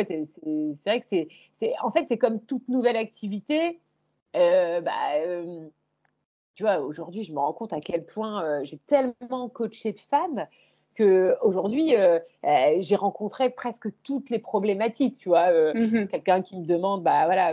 [0.84, 1.28] vrai que c'est,
[1.60, 3.80] c'est, en fait, c'est comme toute nouvelle activité.
[4.36, 5.68] Euh, bah, euh,
[6.54, 10.46] tu vois, aujourd'hui, je me rends compte à quel point j'ai tellement coaché de femmes
[10.94, 16.42] que aujourd'hui euh, euh, j'ai rencontré presque toutes les problématiques tu vois euh, mmh quelqu'un
[16.42, 17.52] qui me demande bah voilà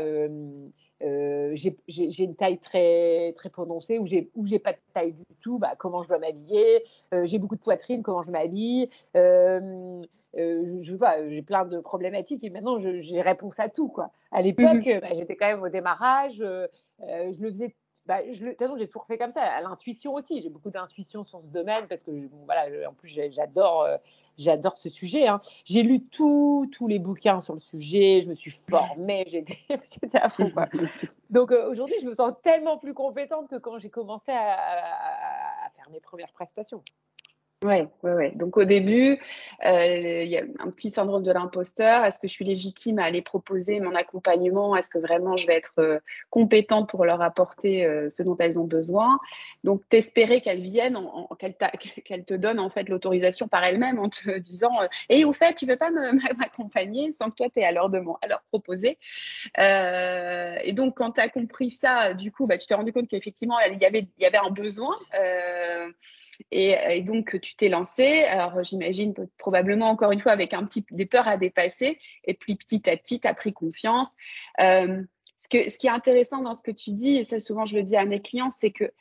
[1.02, 6.04] j'ai une taille très très prononcée ou j'ai pas de taille du tout bah comment
[6.04, 6.84] je dois m'habiller
[7.24, 12.50] j'ai beaucoup de poitrine comment je m'habille je, je vois j'ai plein de problématiques et
[12.50, 14.12] maintenant j'ai réponse à tout quoi.
[14.32, 17.76] À l'époque bah, j'étais quand même au démarrage je le faisais
[18.10, 19.43] bah, de toute façon, j'ai toujours fait comme ça.
[19.43, 22.10] À l'intuition aussi, j'ai beaucoup d'intuition sur ce domaine parce que,
[22.45, 23.98] voilà, en plus, j'adore, euh,
[24.39, 25.28] j'adore ce sujet.
[25.28, 25.39] Hein.
[25.63, 29.60] J'ai lu tous les bouquins sur le sujet, je me suis formée, j'étais,
[30.13, 30.52] à fond.
[31.30, 35.88] Donc euh, aujourd'hui, je me sens tellement plus compétente que quand j'ai commencé à, faire
[35.91, 36.82] mes premières prestations.
[37.65, 38.32] Oui, ouais, ouais.
[38.36, 39.19] Donc au début,
[39.65, 42.06] euh, il y a un petit syndrome de l'imposteur.
[42.06, 44.78] Est-ce que je suis légitime à aller proposer mon accompagnement?
[44.78, 48.58] Est-ce que vraiment je vais être euh, compétente pour leur apporter euh, ce dont elles
[48.60, 49.19] ont besoin?
[49.65, 51.28] Donc t'espérer qu'elles viennent, en,
[52.06, 54.72] qu'elles te donnent en fait l'autorisation par elles-mêmes en te disant
[55.10, 55.91] "Et au fait, tu veux pas
[56.38, 58.98] m'accompagner sans que toi tu à leur demander, à leur proposer?"
[59.58, 63.60] et donc quand tu as compris ça, du coup, bah, tu t'es rendu compte qu'effectivement
[63.69, 64.95] il y avait il y avait un besoin.
[66.52, 68.23] Et, donc tu t'es lancé.
[68.23, 72.56] Alors j'imagine probablement encore une fois avec un petit des peurs à dépasser, et puis
[72.56, 74.15] petit à petit tu as pris confiance.
[74.62, 75.04] Euh,
[75.38, 77.75] ce, que, ce qui est intéressant dans ce que tu dis, et ça souvent je
[77.75, 78.91] le dis à mes clients, c'est que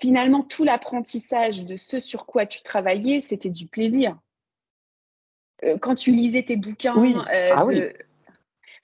[0.00, 4.18] finalement tout l'apprentissage de ce sur quoi tu travaillais, c'était du plaisir.
[5.64, 7.84] Euh, quand tu lisais tes bouquins, euh, ah oui.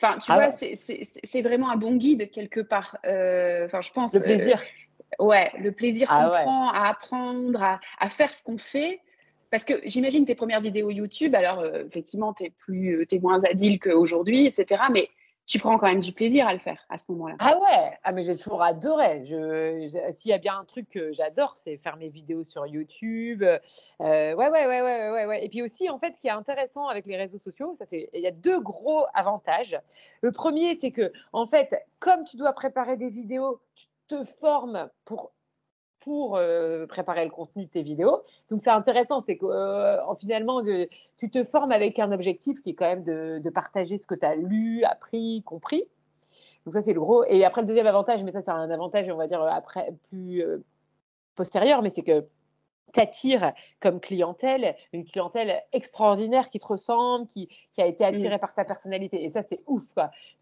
[0.00, 2.98] Enfin, tu ah vois, c'est vraiment un bon guide quelque part.
[3.04, 4.14] Euh, enfin, je pense.
[4.14, 4.62] Le plaisir.
[5.18, 9.00] Ouais, le plaisir ah qu'on prend à apprendre, à, à faire ce qu'on fait.
[9.50, 13.42] Parce que j'imagine tes premières vidéos YouTube, alors euh, effectivement, tu es, plus, es moins
[13.44, 14.82] habile qu'aujourd'hui, etc.
[14.92, 15.08] Mais
[15.48, 17.36] tu prends quand même du plaisir à le faire à ce moment-là.
[17.38, 19.24] Ah ouais, ah mais j'ai toujours adoré.
[20.18, 23.42] S'il y a bien un truc que j'adore, c'est faire mes vidéos sur YouTube.
[23.42, 25.44] Euh, ouais, ouais, ouais, ouais, ouais, ouais.
[25.44, 28.10] Et puis aussi, en fait, ce qui est intéressant avec les réseaux sociaux, ça c'est,
[28.12, 29.80] il y a deux gros avantages.
[30.20, 34.88] Le premier, c'est que, en fait, comme tu dois préparer des vidéos, tu te formes
[35.04, 35.32] pour
[36.00, 38.22] pour euh, préparer le contenu de tes vidéos.
[38.50, 42.74] Donc c'est intéressant, c'est que euh, finalement tu te formes avec un objectif qui est
[42.74, 45.84] quand même de, partager ce que tu as lu, appris, compris.
[46.64, 47.24] Donc ça c'est le gros.
[47.24, 50.42] Et après le deuxième avantage, mais ça c'est un avantage on va dire après plus
[50.42, 50.58] euh,
[51.34, 52.24] postérieur, mais c'est que
[52.92, 58.40] t'attires comme clientèle une clientèle extraordinaire qui te ressemble, qui, qui a été attirée mm.
[58.40, 59.22] par ta personnalité.
[59.24, 59.84] Et ça, c'est ouf.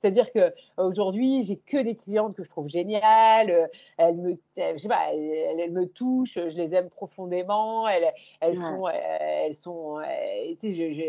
[0.01, 3.51] C'est-à-dire que aujourd'hui, j'ai que des clientes que je trouve géniales.
[3.51, 3.67] Euh,
[3.99, 6.35] elles me, je sais pas, elles, me touchent.
[6.35, 7.89] Je les aime profondément.
[7.89, 10.01] Elles, elles sont, elles sont.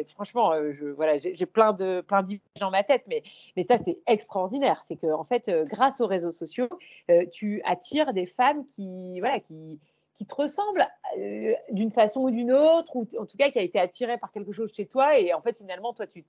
[0.10, 3.23] franchement, euh, je, voilà, j'ai plein de plein d'images dans ma tête, mais
[3.56, 4.84] mais ça, c'est extraordinaire.
[4.88, 6.67] C'est que en fait, euh, grâce aux réseaux sociaux,
[7.32, 9.80] tu attires des femmes qui, voilà, qui
[10.17, 10.86] qui te ressemble
[11.17, 14.32] euh, d'une façon ou d'une autre, ou en tout cas qui a été attiré par
[14.32, 15.19] quelque chose chez toi.
[15.19, 16.25] Et en fait, finalement, toi, tu,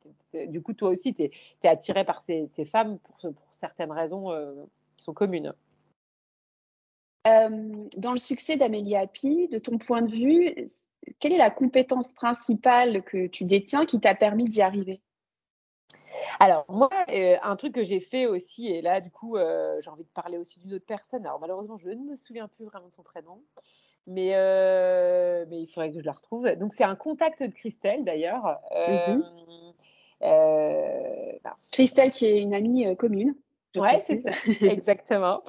[0.46, 4.54] du coup, toi aussi, tu es, attiré par ces, femmes pour, certaines raisons euh,
[4.96, 5.54] qui sont communes.
[7.26, 10.54] Euh, dans le succès d'Amélie Happy, de ton point de vue,
[11.18, 15.00] quelle est la compétence principale que tu détiens qui t'a permis d'y arriver?
[16.40, 20.10] Alors, moi, un truc que j'ai fait aussi, et là, du coup, j'ai envie de
[20.14, 21.26] parler aussi d'une autre personne.
[21.26, 23.42] Alors, malheureusement, je ne me souviens plus vraiment de son prénom
[24.08, 26.48] mais, euh, mais il faudrait que je la retrouve.
[26.56, 28.58] Donc, c'est un contact de Christelle, d'ailleurs.
[28.74, 29.24] Euh, mhm.
[30.22, 31.32] euh,
[31.70, 33.34] Christelle, qui est une amie commune.
[33.80, 34.30] Ouais, c'est ça,
[34.66, 35.42] exactement.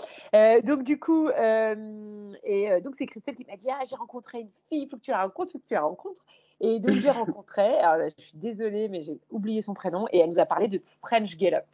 [0.64, 4.84] donc du coup, et donc c'est Christelle qui m'a dit ah j'ai rencontré une fille,
[4.84, 6.26] il faut que tu la rencontres, il faut que tu la rencontres.
[6.62, 7.78] Et donc j'ai rencontré.
[7.80, 10.82] Alors je suis désolée, mais j'ai oublié son prénom et elle nous a parlé de
[11.02, 11.66] French Up.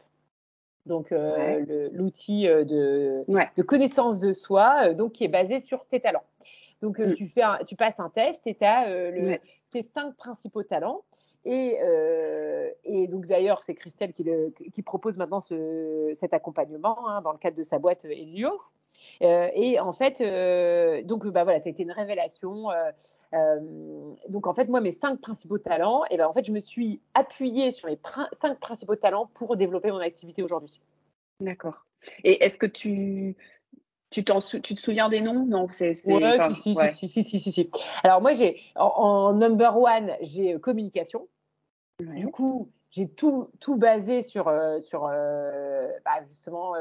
[0.86, 6.24] Donc l'outil de, de connaissance de soi, donc qui est basé sur tes talents.
[6.82, 7.14] Donc, euh, mm.
[7.14, 9.36] tu, fais tu passes un test et tu as euh,
[9.70, 11.02] tes cinq principaux talents.
[11.46, 14.24] Et, euh, et donc, d'ailleurs, c'est Christelle qui,
[14.72, 18.50] qui, propose maintenant ce, cet accompagnement hein, dans le cadre de sa boîte Elio.
[19.20, 20.20] et en fait,
[21.04, 22.66] donc, bah, voilà, c'était une révélation.
[24.28, 27.00] donc, en fait, moi, mes cinq principaux talents, et ben, en fait, je me suis
[27.14, 27.98] appuyée sur les
[28.32, 30.80] cinq principaux talents pour développer mon activité aujourd'hui.
[31.40, 31.86] D'accord.
[32.24, 33.36] Et est-ce que tu,
[34.10, 35.44] tu, tu, te souviens des noms?
[35.46, 35.92] Non, c'est.
[36.06, 36.74] Ouais, si,
[37.08, 37.70] si, si, si, si,
[38.02, 40.58] Alors, moi, j'ai en, number one, j'ai euh,
[41.98, 46.74] Du coup, j'ai tout, tout basé sur, euh, sur euh, bah, justement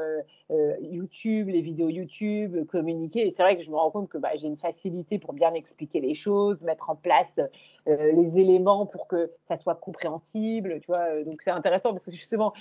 [0.82, 3.28] YouTube, les vidéos YouTube, communiquer.
[3.28, 5.54] Et c'est vrai que je me rends compte que bah, j'ai une facilité pour bien
[5.54, 7.40] expliquer les choses, mettre en place
[7.88, 10.80] les éléments pour que ça soit compréhensible.
[10.82, 12.54] Tu vois donc, c'est intéressant parce que justement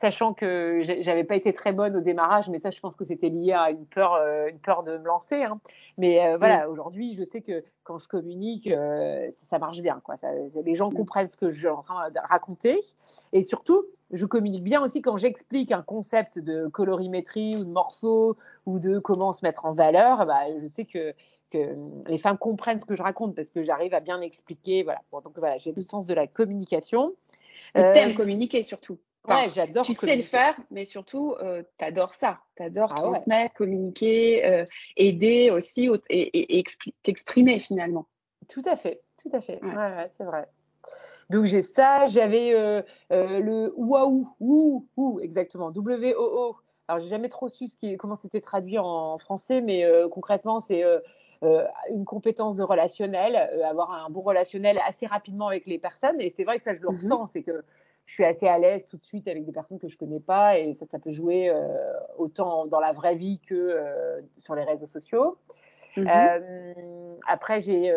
[0.00, 3.30] sachant que j'avais pas été très bonne au démarrage, mais ça, je pense que c'était
[3.30, 5.42] lié à une peur, euh, une peur de me lancer.
[5.42, 5.58] Hein.
[5.96, 10.00] Mais euh, voilà, aujourd'hui, je sais que quand je communique, euh, ça, marche bien.
[10.04, 10.16] Quoi.
[10.16, 10.28] Ça,
[10.64, 12.78] les gens comprennent ce que je de raconter.
[13.32, 18.36] Et surtout, je communique bien aussi quand j'explique un concept de colorimétrie ou de morpho
[18.66, 20.26] ou de comment se mettre en valeur.
[20.26, 21.14] Bah, je sais que,
[21.50, 21.74] que
[22.06, 24.82] les femmes comprennent ce que je raconte parce que j'arrive à bien expliquer.
[24.82, 25.00] Voilà.
[25.12, 27.14] donc voilà, j'ai le sens de la communication.
[27.74, 28.98] Et t'aimes communiquer surtout
[29.54, 29.84] j'adore.
[29.84, 32.38] Tu sais le faire, mais surtout, euh, tu adores ça.
[32.56, 34.64] Tu adores ah transmettre, communiquer, euh,
[34.96, 36.64] aider aussi et,
[37.02, 38.06] t'exprimer finalement.
[38.48, 39.62] Tout à fait, tout à fait.
[39.62, 40.46] Ouais, c'est vrai.
[41.30, 46.56] Donc j'ai ça, j'avais euh, le waouh, ou, ou, exactement, W-O-O.
[46.88, 50.84] Alors j'ai jamais trop su ce qui, comment c'était traduit en français, mais concrètement c'est
[51.42, 56.20] une compétence de relationnel, avoir un bon relationnel assez rapidement avec les personnes.
[56.20, 57.02] Et c'est vrai que ça je le mm-hmm.
[57.02, 57.64] ressens, c'est que
[58.06, 60.58] je suis assez à l'aise tout de suite avec des personnes que je connais pas
[60.58, 61.66] et ça, ça peut jouer euh,
[62.16, 65.36] autant dans la vraie vie que euh, sur les réseaux sociaux.
[65.96, 66.08] Mhm.
[66.08, 67.92] Euh, après, j'ai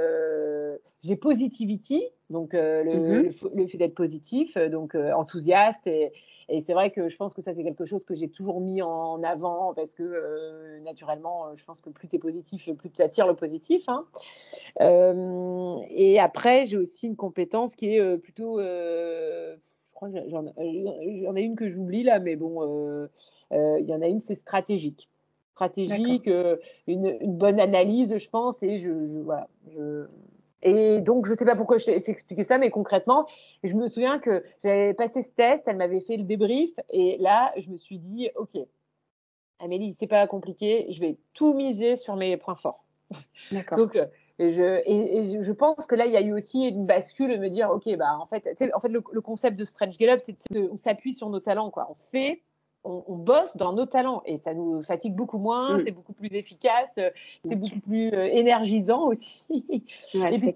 [1.01, 3.55] j'ai positivity, donc le, mm-hmm.
[3.55, 6.11] le, fait d'être positif, donc enthousiaste et,
[6.49, 8.81] et c'est vrai que je pense que ça, c'est quelque chose que j'ai toujours mis
[8.81, 13.01] en avant parce que euh, naturellement, je pense que plus tu es positif, plus tu
[13.01, 13.83] attires le positif.
[13.87, 14.05] Hein.
[14.81, 18.59] Euh, et après, j'ai aussi une compétence qui est plutôt.
[19.99, 23.07] Crois que j'en ai une que j'oublie là, mais bon,
[23.51, 25.09] il y en a une, c'est stratégique
[25.51, 26.27] stratégique,
[26.88, 30.05] une, une, bonne analyse, je pense, et je, je voilà, je,
[30.62, 33.25] et donc, je ne sais pas pourquoi je t'ai expliqué ça, mais concrètement,
[33.63, 37.53] je me souviens que j'avais passé ce test, elle m'avait fait le débrief, et là,
[37.57, 38.57] je me suis dit, OK,
[39.59, 42.83] Amélie, c'est pas compliqué, je vais tout miser sur mes points forts.
[43.51, 43.77] D'accord.
[43.77, 43.97] Donc,
[44.39, 47.49] je, et, je pense que là, il y a eu aussi une bascule de me
[47.49, 50.78] dire, OK, bah, en fait, en fait le, concept de Strange Get Up, c'est qu'on
[50.78, 51.88] s'appuie sur nos talents, quoi.
[51.89, 52.41] On fait,
[52.84, 55.84] on, bosse dans nos talents et ça nous fatigue beaucoup moins, mm.
[55.84, 57.10] c'est beaucoup plus efficace, euh,
[57.43, 59.43] c'est beaucoup plus euh, énergisant aussi.
[59.49, 60.54] et puis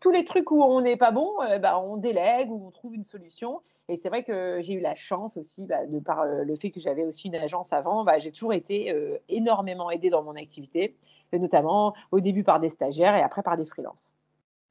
[0.00, 2.94] tous, les trucs où on n'est pas bon, euh, bah, on délègue ou on trouve
[2.94, 3.60] une solution.
[3.88, 6.80] Et c'est vrai que j'ai eu la chance aussi, bah, de par le fait que
[6.80, 8.92] j'avais aussi une agence avant, bah, j'ai toujours été
[9.28, 10.96] énormément aidée dans mon activité,
[11.32, 14.14] notamment au début par des stagiaires et après par des freelances.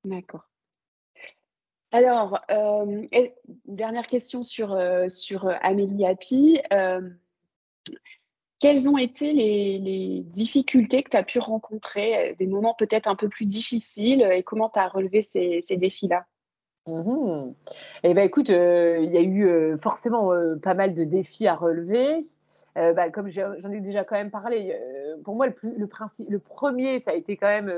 [0.04, 0.48] D'accord.
[1.96, 3.08] Alors, euh,
[3.66, 6.60] dernière question sur, euh, sur euh, Amélie Happy.
[8.60, 13.30] quelles ont été les, difficultés que tu as pu rencontrer, des moments peut-être un peu
[13.30, 16.26] plus difficiles, et comment tu as relevé ces, défis-là?
[16.88, 17.54] Mmh
[18.04, 22.22] Eh bien, écoute, il y a eu forcément pas mal de défis à relever.
[22.76, 24.78] Bah, comme j'en ai déjà quand même parlé,
[25.24, 25.88] pour moi, le, le,
[26.30, 27.72] le, premier, ça a été quand même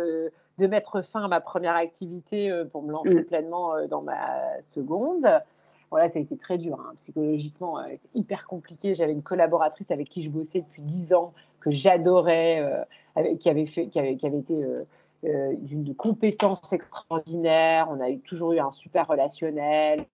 [0.58, 3.26] de mettre fin à ma première activité euh, pour me lancer mm.
[3.26, 5.28] pleinement euh, dans ma seconde.
[5.90, 6.94] Voilà, ça a été très dur, hein.
[6.98, 8.94] psychologiquement, euh, hyper compliqué.
[8.94, 12.86] J'avais une collaboratrice avec qui je bossais depuis dix ans, que j'adorais,
[13.40, 14.56] qui, avait fait, qui, avait, qui avait été
[15.24, 17.88] d'une compétence extraordinaire.
[17.90, 20.06] On a toujours eu un super relationnel.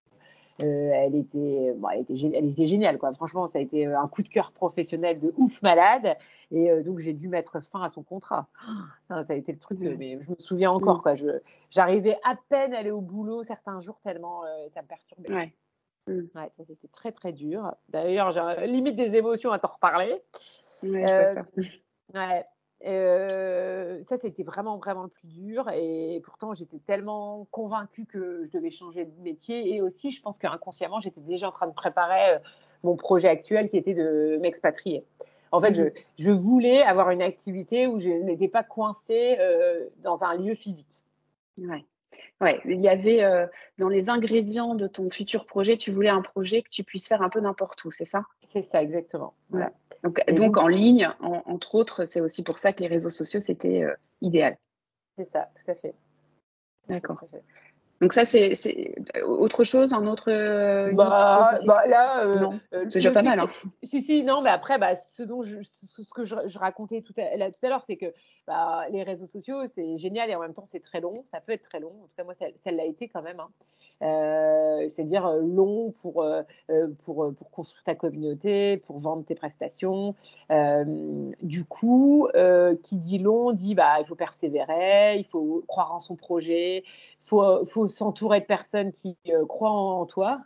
[0.61, 3.13] Euh, elle, était, bon, elle, était, elle était géniale, quoi.
[3.13, 6.15] Franchement, ça a été euh, un coup de cœur professionnel de ouf malade.
[6.51, 8.47] Et euh, donc, j'ai dû mettre fin à son contrat.
[9.09, 11.15] ça a été le truc, mais je me souviens encore, quoi.
[11.71, 14.41] J'arrivais à peine à aller au boulot certains jours tellement
[14.73, 15.33] ça me perturbait.
[15.33, 15.53] Ouais.
[16.07, 17.73] Ouais, ça c'était très très dur.
[17.89, 20.21] D'ailleurs, j'ai limite des émotions à t'en reparler.
[20.83, 22.45] Ouais.
[22.85, 25.69] Euh, ça, c'était vraiment, vraiment le plus dur.
[25.69, 29.73] Et pourtant, j'étais tellement convaincue que je devais changer de métier.
[29.73, 32.39] Et aussi, je pense qu'inconsciemment, j'étais déjà en train de préparer euh,
[32.83, 35.05] mon projet actuel qui était de m'expatrier.
[35.51, 35.83] En fait, je,
[36.17, 41.03] je, voulais avoir une activité où je n'étais pas coincée euh, dans un lieu physique.
[41.59, 41.85] Ouais.
[42.41, 43.47] Ouais, il y avait euh,
[43.77, 47.21] dans les ingrédients de ton futur projet, tu voulais un projet que tu puisses faire
[47.21, 48.25] un peu n'importe où, c'est ça?
[48.51, 49.33] C'est ça, exactement.
[49.49, 49.71] Voilà.
[50.03, 53.83] Donc, donc, en ligne, entre autres, c'est aussi pour ça que les réseaux sociaux, c'était
[53.83, 54.57] euh, idéal.
[55.17, 55.95] C'est ça, tout à fait.
[56.89, 57.23] D'accord.
[58.03, 60.29] Donc ça, c'est autre chose, un autre.
[60.29, 63.39] Euh, bah, bah, là, euh, non, c'est déjà pas mal.
[63.39, 63.49] Hein.
[63.83, 67.37] Si, si, non, mais après, bah, ce dont je, ce que je, racontais tout à,
[67.37, 68.13] là, tout à l'heure, c'est que
[68.45, 71.23] bah, les réseaux sociaux, c'est génial et en même temps, c'est très long.
[71.31, 71.91] Ça peut être très long.
[71.91, 73.39] En tout cas, moi, ça, l'a été quand même.
[73.39, 73.47] Hein.
[74.01, 76.41] Euh, c'est-à-dire euh, long pour, euh,
[77.05, 80.15] pour, pour, construire ta communauté, pour vendre tes prestations.
[81.41, 82.27] du coup,
[82.83, 86.83] qui dit long dit bah, il faut persévérer, il faut croire en son projet,
[87.25, 90.39] faut, faut s'entourer de personnes qui croient en, toi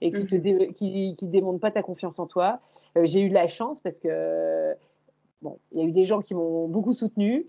[0.00, 2.60] et qui ne mmh qui, qui démontrent pas ta confiance en toi.
[3.02, 4.74] J'ai eu de la chance parce que
[5.42, 7.46] bon, il y a eu des gens qui m'ont beaucoup soutenu,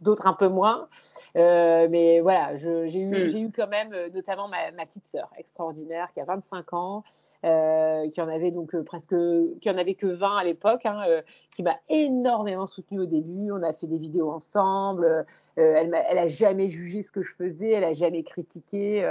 [0.00, 0.88] d'autres un peu moins.
[1.36, 3.36] Euh, mais voilà, j'ai eu, hmm.
[3.36, 7.04] eu, quand même, euh, notamment ma, ma, petite sœur extraordinaire qui a 25 ans,
[7.44, 9.14] euh, qui en avait donc euh, presque,
[9.60, 11.20] qui en avait que 20 à l'époque, hein, euh,
[11.54, 13.52] qui m'a énormément soutenue au début.
[13.52, 15.26] On a fait des vidéos ensemble.
[15.56, 19.02] Elle, a, elle a jamais jugé ce que je faisais, elle a jamais critiqué.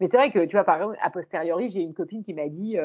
[0.00, 2.48] mais c'est vrai que, tu vois, par exemple, a posteriori, j'ai une copine qui m'a
[2.48, 2.78] dit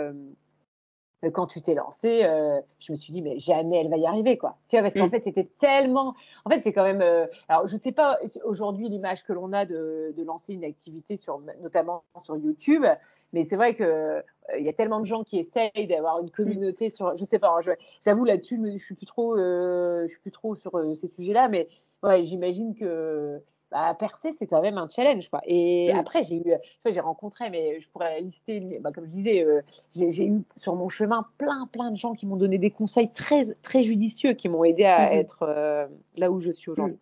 [1.25, 4.05] euh, quand tu t'es lancé, euh, je me suis dit, mais jamais elle va y
[4.05, 4.58] arriver, quoi.
[4.69, 5.12] Tu vois, parce qu'en mm.
[5.12, 6.15] fait, c'était tellement.
[6.45, 7.01] En fait, c'est quand même.
[7.01, 11.17] Euh, alors, je sais pas aujourd'hui l'image que l'on a de, de, lancer une activité,
[11.17, 12.86] sur, notamment sur YouTube,
[13.34, 14.23] mais c'est vrai que
[14.58, 17.17] il y a tellement de gens qui essayent d'avoir une communauté sur.
[17.17, 20.71] Je sais pas, hein, j'avoue là-dessus, je suis plus trop, je suis plus trop sur
[20.95, 21.67] ces sujets-là, mais
[22.03, 25.27] ouais, j'imagine que bah, percer, c'est quand même un challenge.
[25.29, 25.41] Quoi.
[25.45, 26.53] Et après, j'ai eu,
[26.86, 29.62] j'ai rencontré, mais je pourrais lister, bah, comme je disais, euh,
[29.93, 33.45] j'ai eu sur mon chemin plein, plein de gens qui m'ont donné des conseils très,
[33.63, 36.97] très judicieux, qui m'ont aidé à mmh être euh, là où je suis aujourd'hui.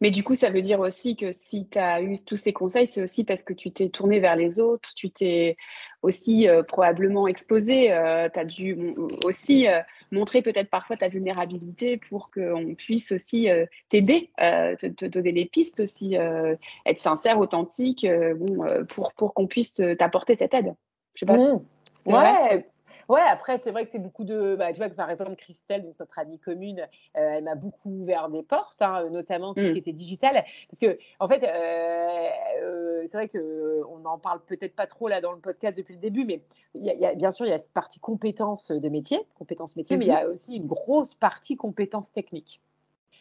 [0.00, 2.86] Mais du coup, ça veut dire aussi que si tu as eu tous ces conseils,
[2.86, 5.56] c'est aussi parce que tu t'es tourné vers les autres, tu t'es
[6.02, 8.92] aussi euh, probablement exposé, euh, tu as dû
[9.24, 9.80] aussi euh,
[10.12, 13.48] montrer peut-être parfois ta vulnérabilité pour qu'on puisse aussi
[13.90, 18.06] t'aider, te, te, donner des pistes aussi, être sincère, authentique,
[18.36, 20.74] bon, pour, pour qu'on puisse t'apporter cette aide.
[21.14, 21.36] Je sais pas.
[21.36, 21.60] Mmh.
[22.06, 22.66] Ouais,
[23.08, 24.54] Ouais, après, c'est vrai que c'est beaucoup de.
[24.56, 26.84] Bah, tu vois que par exemple, Christelle, donc notre amie commune, euh,
[27.14, 29.72] elle m'a beaucoup ouvert des portes, hein, notamment tout ce mm.
[29.72, 30.44] qui était digital.
[30.70, 32.28] Parce que, en fait, euh,
[32.62, 36.00] euh, c'est vrai qu'on n'en parle peut-être pas trop là dans le podcast depuis le
[36.00, 36.42] début, mais
[36.74, 39.96] y y a, bien sûr, il y a cette partie compétences de métier, compétences métier,
[39.96, 40.30] mais il y a mm-hmm.
[40.30, 42.60] aussi une grosse partie compétences techniques.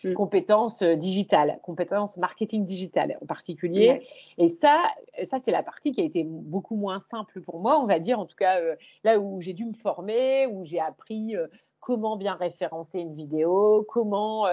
[0.04, 0.14] Mm.
[0.14, 4.02] compétences euh, digitales, compétences marketing digital en particulier.
[4.38, 4.84] Et ça,
[5.24, 8.20] ça c'est la partie qui a été beaucoup moins simple pour moi, on va dire,
[8.20, 11.48] en tout cas euh, là où j'ai dû me former, où j'ai appris euh,
[11.88, 14.46] comment bien référencer une vidéo, comment,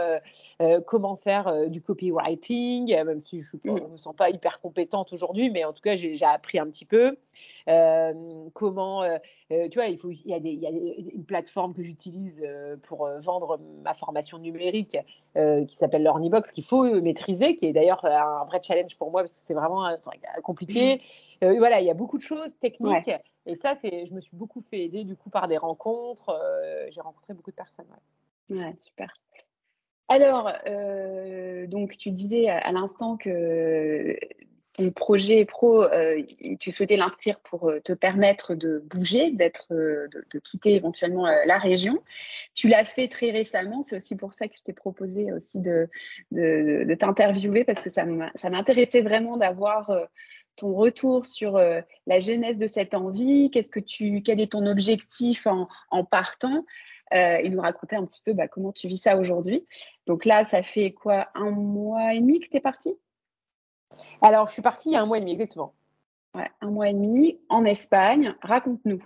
[0.86, 3.90] comment faire du copywriting, même si je ne mm.
[3.90, 7.16] me sens pas hyper compétente aujourd'hui, mais en tout cas, j'ai appris un petit peu.
[7.68, 9.16] Euh, comment, euh,
[9.50, 11.82] euh, tu vois, il, faut, il, y a des, il y a une plateforme que
[11.82, 12.46] j'utilise
[12.84, 14.96] pour vendre ma formation numérique
[15.34, 19.34] qui s'appelle Learnybox qu'il faut maîtriser, qui est d'ailleurs un vrai challenge pour moi parce
[19.34, 19.88] que c'est vraiment
[20.44, 21.00] compliqué.
[21.40, 23.10] voilà, il y a beaucoup de choses techniques.
[23.46, 26.34] Et ça, c'est, je me suis beaucoup fait aider du coup par des rencontres.
[26.90, 27.86] j'ai rencontré beaucoup de personnes.
[28.50, 29.12] Ouais, super.
[30.08, 30.52] Alors,
[31.68, 34.16] donc tu disais à l'instant que
[34.74, 36.22] ton projet pro, euh,
[36.58, 41.58] tu souhaitais l'inscrire pour euh, te permettre de bouger, d'être, euh, de, quitter éventuellement la
[41.58, 42.02] région.
[42.54, 43.82] Tu l'as fait très récemment.
[43.82, 45.88] C'est aussi pour ça que je t'ai proposé aussi de,
[46.32, 49.90] de, de t'interviewer parce que ça m'intéressait vraiment d'avoir
[50.56, 53.50] ton retour sur la genèse de cette envie?
[53.50, 56.64] Qu'est-ce que tu, quel est ton objectif en, en partant?
[57.12, 59.66] Et nous raconter un petit peu bah, comment tu vis ça aujourd'hui.
[60.06, 62.96] Donc là, ça fait quoi, un mois et demi que tu es partie?
[64.20, 65.74] Alors, je suis partie il y a un mois et demi, exactement.
[66.34, 68.34] Ouais, un mois et demi en Espagne.
[68.42, 69.02] Raconte-nous.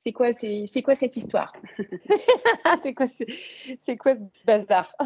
[0.00, 1.52] C'est quoi, c'est, quoi cette histoire?
[2.82, 3.06] C'est, quoi,
[3.86, 4.92] c'est, quoi ce bazar?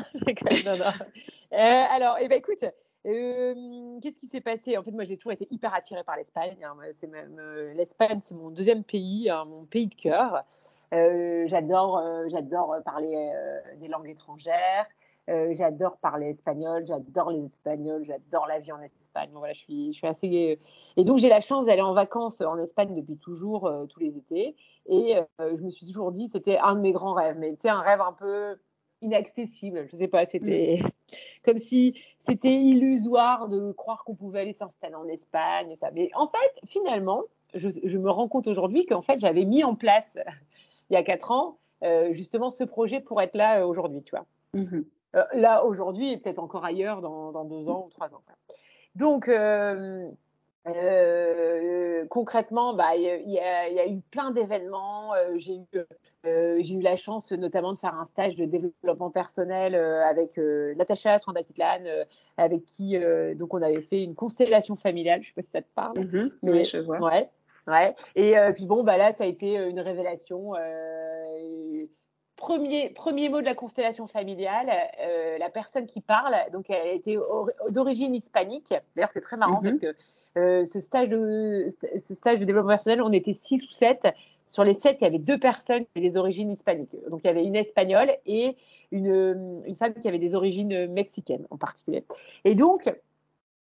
[1.53, 2.65] Euh, Alors, eh ben, écoute,
[3.07, 4.77] euh, qu'est-ce qui s'est passé?
[4.77, 6.57] En fait, moi, j'ai toujours été hyper attirée par l'Espagne.
[6.65, 6.77] Hein.
[7.05, 10.45] Euh, L'Espagne, c'est mon deuxième pays, hein, mon pays de cœur.
[10.93, 13.33] j'adore, j'adore parler
[13.77, 14.87] des langues étrangères.
[15.29, 16.85] j'adore parler espagnol.
[16.87, 18.05] J'adore les Espagnols.
[18.05, 20.59] J'adore la vie en Espagne voilà, je suis, je suis assez.
[20.97, 24.17] Et donc, j'ai la chance d'aller en vacances en Espagne depuis toujours, euh, tous les
[24.17, 24.57] étés.
[24.87, 27.69] Et euh, je me suis toujours dit, c'était un de mes grands rêves, mais c'était
[27.69, 28.57] un rêve un peu
[29.03, 29.87] inaccessible.
[29.91, 30.89] Je sais pas, c'était mm.
[31.45, 35.75] comme si c'était illusoire de croire qu'on pouvait aller s'installer en Espagne.
[35.77, 35.91] Ça.
[35.93, 37.23] Mais en fait, finalement,
[37.55, 40.19] je, je me rends compte aujourd'hui qu'en fait, j'avais mis en place
[40.91, 44.25] il y a quatre ans euh, justement ce projet pour être là aujourd'hui, tu vois.
[44.55, 44.85] Mm-hmm.
[45.35, 48.23] là aujourd'hui et peut-être encore ailleurs dans, dans, deux ans ou trois ans.
[48.95, 50.09] Donc, euh,
[50.67, 55.13] euh, concrètement, bah, il y, a eu plein d'événements.
[56.27, 60.39] Euh, j'ai eu, la chance notamment de faire un stage de développement personnel avec
[60.77, 61.85] Natacha Swandatitlan,
[62.37, 62.97] avec qui
[63.35, 65.23] donc on avait fait une constellation familiale.
[65.23, 65.97] Je ne sais pas si ça te parle.
[65.99, 66.31] Mm-hmm.
[66.43, 66.99] mais je vois.
[67.01, 67.29] Ouais,
[67.67, 67.95] ouais.
[68.15, 70.55] Et puis bon, bah là, ça a été une révélation
[72.37, 74.71] premier, premier mot de la constellation familiale,
[75.01, 77.17] euh, la personne qui parle, donc elle était
[77.71, 78.73] d'origine hispanique.
[78.95, 79.81] D'ailleurs, c'est très marrant parce mhm.
[79.81, 79.95] que
[80.39, 81.67] euh, ce, stage de,
[81.97, 84.07] ce stage de développement personnel, on était six ou sept.
[84.47, 86.97] Sur les sept, il y avait deux personnes qui avaient des origines hispaniques.
[87.11, 88.57] Donc, il y avait une espagnole et
[88.93, 92.05] une, une femme qui avait des origines mexicaines en particulier.
[92.45, 92.93] Et donc,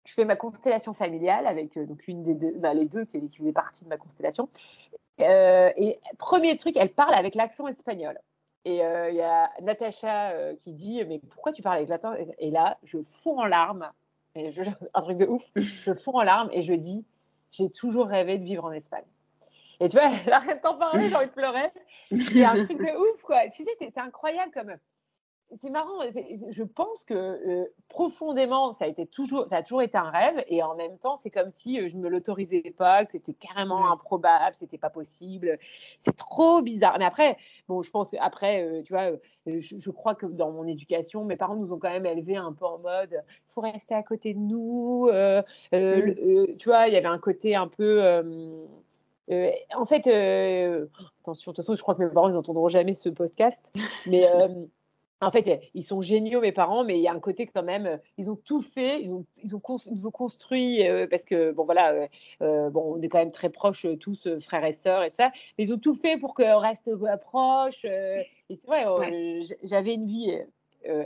[0.05, 3.19] je fais ma constellation familiale avec euh, donc une des deux, bah, les deux qui,
[3.27, 4.49] qui faisaient partie de ma constellation.
[5.17, 8.19] et premier truc, elle parle avec l'accent espagnol.
[8.65, 12.13] Et euh, il y a Natacha euh, qui dit Mais pourquoi tu parles avec l'accent?
[12.39, 13.89] Et là, je fonds en larmes.
[14.35, 15.43] Un truc de ouf.
[15.55, 17.05] Je fonds en larmes et je dis
[17.51, 19.05] J'ai toujours rêvé de vivre en Espagne.
[19.79, 21.71] Et tu vois, là, rien de t'en parler, j'ai envie de pleurer.
[22.11, 23.47] C'est un truc de ouf, quoi.
[23.49, 24.75] Tu sais, c'est incroyable comme
[25.61, 26.01] c'est marrant.
[26.49, 30.43] Je pense que euh, profondément, ça a été toujours, ça a toujours été un rêve,
[30.47, 33.91] et en même temps, c'est comme si euh, je me l'autorisais pas, que c'était carrément
[33.91, 35.57] improbable, c'était pas possible.
[36.03, 36.97] C'est trop bizarre.
[36.99, 39.11] Mais après, bon, je pense qu'après, euh, tu vois,
[39.45, 42.65] je, crois que dans mon éducation, mes parents nous ont quand même élevés un peu
[42.65, 45.09] en mode, il faut rester à côté de nous.
[45.71, 46.57] Mm.
[46.57, 48.23] tu vois, il y avait un côté un peu.
[49.29, 50.07] En fait,
[51.21, 53.71] attention, de toute façon, je crois que mes parents ils n'entendront jamais ce podcast,
[54.05, 54.27] mais
[55.21, 57.85] en fait, ils sont géniaux, mes parents, mais il y a un côté quand même,
[57.85, 61.63] euh, ils ont tout fait, ils, ont, ils, ont, ont construit, euh, parce que, bon,
[61.63, 62.07] voilà,
[62.41, 65.31] euh, bon, on est quand même très proches, tous frères et sœurs et tout ça,
[65.57, 67.85] mais ils ont tout fait pour qu'on reste proches.
[67.85, 68.85] et c'est vrai,
[69.63, 70.43] j'avais une vie euh,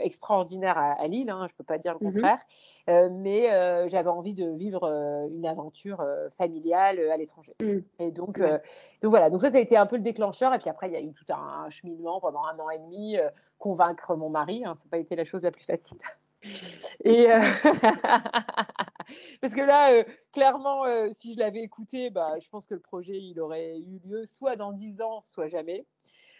[0.00, 2.12] extraordinaire à, Lille, hein, je ne peux pas dire le Mhm.
[2.12, 2.40] contraire,
[2.88, 7.54] euh, mais euh, j'avais envie de vivre euh, une aventure euh, familiale euh, à l'étranger.
[7.62, 7.78] Mm.
[7.98, 8.58] Et donc, euh,
[9.02, 10.54] donc voilà, donc ça, ça a été un peu le déclencheur.
[10.54, 13.16] Et puis après, il y a eu tout un, cheminement pendant un an et demi,
[13.16, 13.28] euh,
[13.58, 15.98] convaincre mon mari, hein, ça n'a pas été la chose la plus facile.
[17.04, 17.38] Et euh,
[19.40, 22.80] parce que là, euh, clairement, euh, si je l'avais écouté, bah, je pense que le
[22.80, 25.84] projet, il aurait eu lieu soit dans 10 ans, soit jamais.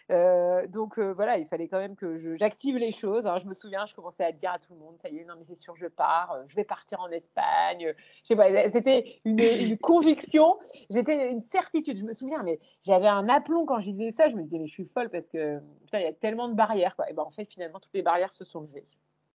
[0.09, 3.25] Euh, donc euh, voilà, il fallait quand même que j'active les choses.
[3.25, 3.37] hein.
[3.41, 5.35] Je me souviens, je commençais à dire à tout le monde, ça y est, non
[5.37, 7.93] mais c'est sûr, je pars, euh, je vais partir en Espagne.
[8.23, 10.57] Je sais pas, c'était une, conviction,
[10.89, 11.97] j'étais une certitude.
[11.97, 14.29] Je me souviens, mais j'avais un aplomb quand je disais ça.
[14.29, 15.59] Je me disais, mais je suis folle parce que
[15.93, 16.95] il y a tellement de barrières.
[17.09, 18.85] Et ben en fait, finalement, toutes les barrières se sont levées.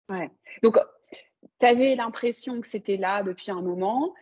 [0.10, 0.30] Ouais.
[0.62, 0.78] Donc,
[1.60, 4.14] tu avais l'impression que c'était là depuis un moment.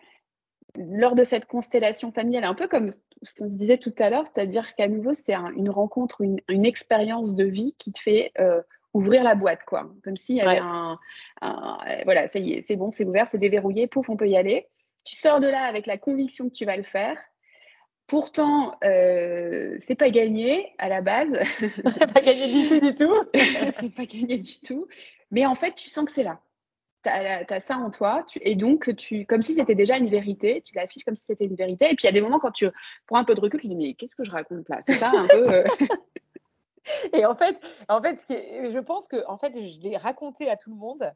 [0.77, 4.23] Lors de cette constellation familiale, un peu comme ce qu'on se disait tout à l'heure,
[4.25, 8.31] c'est-à-dire qu'à nouveau, c'est un- une rencontre, une, une expérience de vie qui te fait
[8.39, 8.61] euh,
[8.93, 9.91] ouvrir la boîte, quoi.
[10.03, 10.59] Comme s'il y avait Ouais.
[10.61, 10.97] un,
[11.41, 14.27] un- euh, Voilà, ça y est, c'est bon, c'est ouvert, c'est déverrouillé, pouf, on peut
[14.27, 14.67] y aller.
[15.03, 17.17] Tu sors de là avec la conviction que tu vas le faire.
[18.07, 21.37] Pourtant, euh, c'est pas gagné à la base.
[22.13, 23.13] pas gagné du tout, du tout.
[23.79, 24.87] c'est pas gagné du tout.
[25.31, 26.41] Mais en fait, tu sens que c'est là.
[27.03, 28.23] Tu as, ça en toi.
[28.27, 31.45] Tu, et donc, tu, comme si c'était déjà une vérité, tu l'affiches comme si c'était
[31.45, 31.85] une vérité.
[31.85, 32.67] Et puis, il y a des moments quand tu
[33.07, 34.77] prends un peu de recul, tu te dis, mais qu'est-ce que je raconte là?
[34.81, 35.51] C'est ça un peu.
[35.51, 35.63] euh,
[37.13, 37.57] Et en fait,
[37.89, 41.11] en fait, je pense que en fait, je l'ai raconté à tout le monde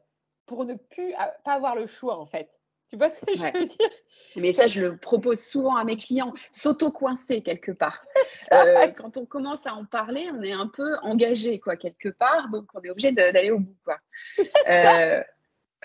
[0.46, 2.48] pour ne plus à- pas avoir le choix, en fait.
[2.88, 3.52] Tu vois ce que Ouais.
[3.52, 3.90] je veux dire?
[4.36, 8.04] Mais ça, je le propose souvent à mes clients, s'auto-coincer quelque part.
[8.52, 12.48] Euh, quand on commence à en parler, on est un peu engagé, quoi, quelque part.
[12.50, 13.98] Donc, on est obligé d'aller au bout, quoi.
[14.68, 15.20] Euh,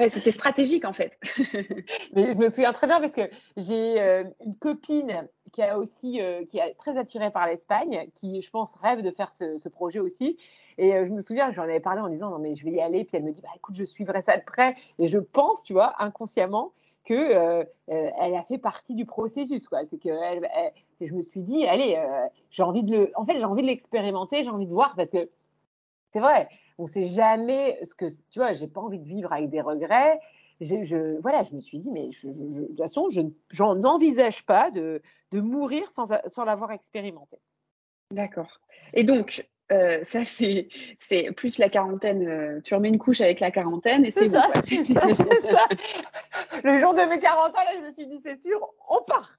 [0.09, 1.19] C'était stratégique, en fait.
[2.13, 6.21] Mais je me souviens très bien parce que j'ai euh, une copine qui a aussi,
[6.21, 9.99] euh, qui est très attirée par l'Espagne, qui, je pense, rêve de faire ce, projet
[9.99, 10.37] aussi.
[10.77, 12.81] Et euh, je me souviens, j'en avais parlé en disant non mais je vais y
[12.81, 13.03] aller.
[13.03, 14.75] Puis elle me dit bah écoute, je suivrai ça de près.
[14.99, 16.71] Et je pense, tu vois, inconsciemment
[17.03, 19.83] que elle a fait partie du processus quoi.
[19.85, 20.47] C'est que elle,
[21.01, 22.01] je me suis dit allez,
[22.51, 25.09] j'ai envie de le, en fait j'ai envie de l'expérimenter, j'ai envie de voir parce
[25.09, 25.29] que
[26.11, 28.53] c'est vrai, on sait jamais ce que tu vois.
[28.53, 30.19] J'ai pas envie de vivre avec des regrets
[30.61, 33.21] je, voilà, je me suis dit, mais je, de toute façon, je
[33.63, 35.01] n'envisage pas de,
[35.31, 36.07] de mourir sans,
[36.43, 37.37] l'avoir expérimenté.
[38.11, 38.59] D'accord.
[38.93, 40.67] Et donc, euh, ça, c'est,
[40.99, 42.27] c'est plus la quarantaine.
[42.27, 44.39] euh, tu remets une couche avec la quarantaine et c'est bon.
[44.41, 44.61] ça, quoi.
[44.63, 45.67] c'est ça, c'est ça.
[46.63, 48.59] Le jour de mes 40 ans, là, je me suis dit, c'est sûr,
[48.89, 49.37] on part.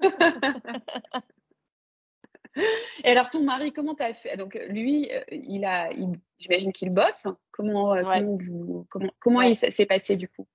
[3.04, 4.36] Et alors, ton mari, comment t'as fait?
[4.36, 5.90] Donc, lui, euh, il a,
[6.38, 7.28] j'imagine qu'il bosse.
[7.50, 8.20] Comment, euh, Ouais.
[8.20, 9.52] comment, vous, comment, comment Ouais.
[9.52, 10.46] il s'est passé du coup?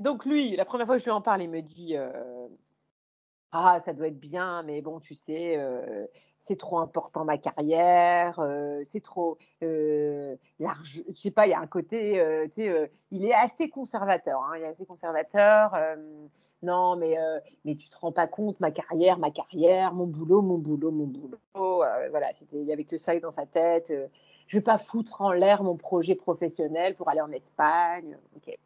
[0.00, 2.48] Donc, lui, la première fois que je lui en parle, il me dit, euh,
[3.52, 6.06] ah, ça doit être bien, mais bon, tu sais, euh,
[6.42, 11.02] c'est trop important ma carrière, euh, c'est trop euh, large.
[11.08, 12.20] Je sais pas, il y a un côté,
[12.52, 14.40] tu sais, il est assez conservateur.
[14.42, 15.74] hein, il est assez conservateur.
[16.64, 20.06] Euh, non, mais, euh, mais tu te rends pas compte, ma carrière, ma carrière, mon
[20.06, 21.38] boulot, mon boulot, mon boulot.
[21.56, 23.90] Euh, voilà, il y avait que ça dans sa tête.
[23.90, 24.06] euh,
[24.46, 28.18] je vais pas foutre en l'air mon projet professionnel pour aller en Espagne.
[28.36, 28.56] Ok.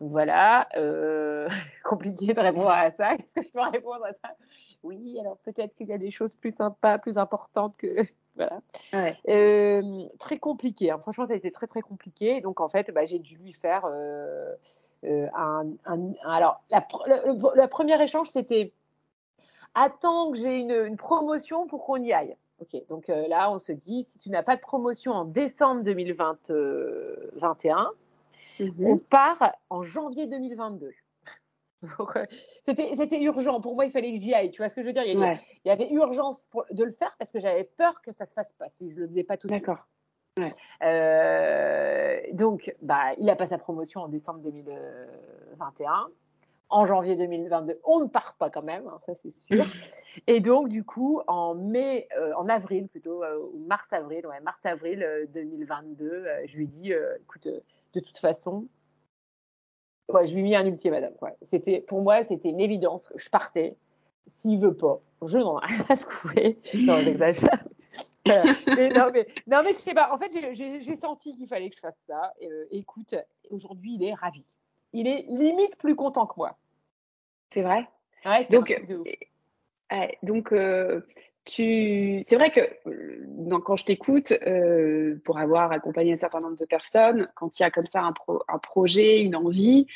[0.00, 1.48] Donc voilà, euh,
[1.84, 3.16] compliqué de répondre à ça.
[3.16, 4.34] Qu'est-ce que je peux répondre à ça?
[4.82, 7.86] Oui, alors peut-être qu'il y a des choses plus sympas, plus importantes que.
[8.34, 8.62] Voilà.
[8.94, 9.14] Ouais.
[9.28, 10.90] Euh, très compliqué.
[10.90, 10.98] hein.
[10.98, 12.40] Franchement, ça a été très très compliqué.
[12.40, 14.56] Donc en fait, bah, j'ai dû lui faire euh, euh,
[15.04, 18.72] un, un- un- Alors la, le- première échange, c'était
[19.74, 22.36] attends que j'ai une, une promotion pour qu'on y aille.
[22.60, 22.76] Ok.
[22.88, 27.90] Donc euh, là, on se dit si tu n'as pas de promotion en décembre 2021,
[28.60, 28.86] Mhm.
[28.86, 30.92] on part en janvier 2022.
[31.98, 32.26] Donc, euh,
[32.66, 33.60] C'était c'était urgent.
[33.60, 34.50] Pour moi, il fallait que j'y aille.
[34.52, 35.02] Tu vois ce que je veux dire?
[35.04, 37.64] Il y, avait, Ouais, il y avait urgence pour- de le faire parce que j'avais
[37.64, 39.64] peur que ça se fasse pas si je le faisais pas tout de suite.
[39.66, 39.84] d'accord.
[40.82, 46.08] Euh, donc, bah, il n'a pas sa promotion en décembre 2021.
[46.70, 49.62] En janvier 2022, on ne part pas quand même, hein, ça c'est sûr.
[50.26, 55.02] Et donc, du coup, en mai, euh, en avril plutôt, euh, ou mars-avril, ouais, mars-avril
[55.02, 58.66] euh, 2022, euh, je lui euh, écoute, de toute façon,
[60.08, 61.12] ouais, je lui ai mis un ultimatum.
[61.18, 61.32] Quoi.
[61.50, 63.12] C'était, pour moi, c'était une évidence.
[63.16, 63.76] Je partais.
[64.36, 66.58] S'il veut pas, je n'en ai rien à secouer.
[66.74, 67.64] Non, j'exagère.
[68.24, 68.44] Voilà.
[68.76, 70.12] Mais non, mais, non, mais je sais pas.
[70.12, 72.32] En fait, j'ai- senti qu'il fallait que je fasse ça.
[72.40, 73.14] Et, euh, écoute,
[73.50, 74.44] aujourd'hui, il est ravi.
[74.92, 76.56] Il est limite plus content que moi.
[77.48, 77.88] C'est vrai.
[78.24, 78.74] Ouais, Donc.
[79.90, 81.00] Ouais, donc, euh,
[81.44, 82.22] tu...
[82.22, 86.56] c'est vrai que euh, donc, quand je t'écoute, euh, pour avoir accompagné un certain nombre
[86.56, 89.86] de personnes, quand il y a comme ça un, pro- un projet, une envie,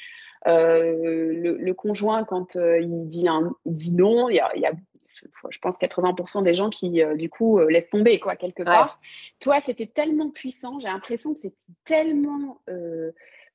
[0.49, 4.55] euh, le, le conjoint, quand euh, il, dit un, il dit non, il y a,
[4.55, 4.73] il y a
[5.51, 9.01] je pense 80% des gens qui du coup laissent tomber quoi quelque part.
[9.41, 10.79] Toi, c'était tellement puissant.
[10.79, 12.61] J'ai l'impression que c'était tellement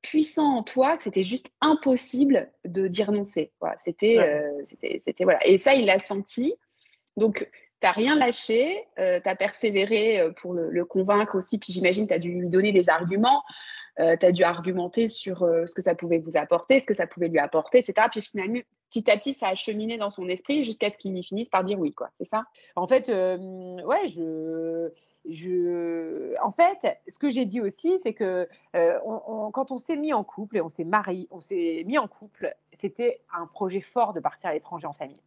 [0.01, 3.23] puissant en toi que c'était juste impossible de dire non.
[3.23, 5.45] C'était, c'était, c'était voilà.
[5.47, 6.55] Et ça, il l'a senti.
[7.17, 7.47] Donc,
[7.81, 12.13] t'as rien lâché, euh, tu as persévéré euh, pour le, convaincre aussi, puis j'imagine tu
[12.13, 13.43] as dû lui donner des arguments,
[13.99, 16.93] euh, tu as dû argumenter sur euh, ce que ça pouvait vous apporter, ce que
[16.93, 18.07] ça pouvait lui apporter, etc.
[18.09, 18.61] Puis finalement,
[18.91, 21.79] petit à petit, ça a cheminé dans son esprit jusqu'à ce qu'il finisse par dire
[21.79, 22.09] oui, quoi.
[22.13, 22.43] C'est ça?
[22.75, 24.91] En fait, ouais, je,
[25.29, 30.23] je, en fait, ce que j'ai dit aussi, c'est que quand on s'est mis en
[30.23, 34.19] couple et on s'est marié, on s'est mis en couple, c'était un projet fort de
[34.19, 35.21] partir à l'étranger en famille.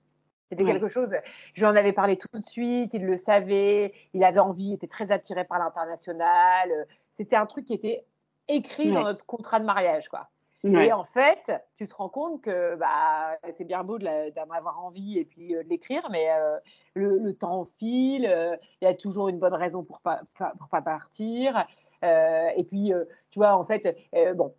[0.50, 1.08] C'était quelque chose,
[1.54, 4.74] je lui en avais parlé tout de suite, il le savait, il avait envie, il
[4.74, 6.86] était très attiré par l'international.
[7.16, 8.04] C'était un truc qui était
[8.46, 10.28] écrit dans notre contrat de mariage, quoi.
[10.64, 15.18] Et en fait, tu te rends compte que bah, c'est bien beau d'en avoir envie
[15.18, 16.58] et puis euh, de l'écrire, mais euh,
[16.94, 20.22] le, temps file, euh, il y a toujours une bonne raison pour pas,
[20.58, 21.66] pour pas partir.
[22.02, 22.92] et puis,
[23.30, 23.96] tu vois, en fait,
[24.34, 24.54] bon,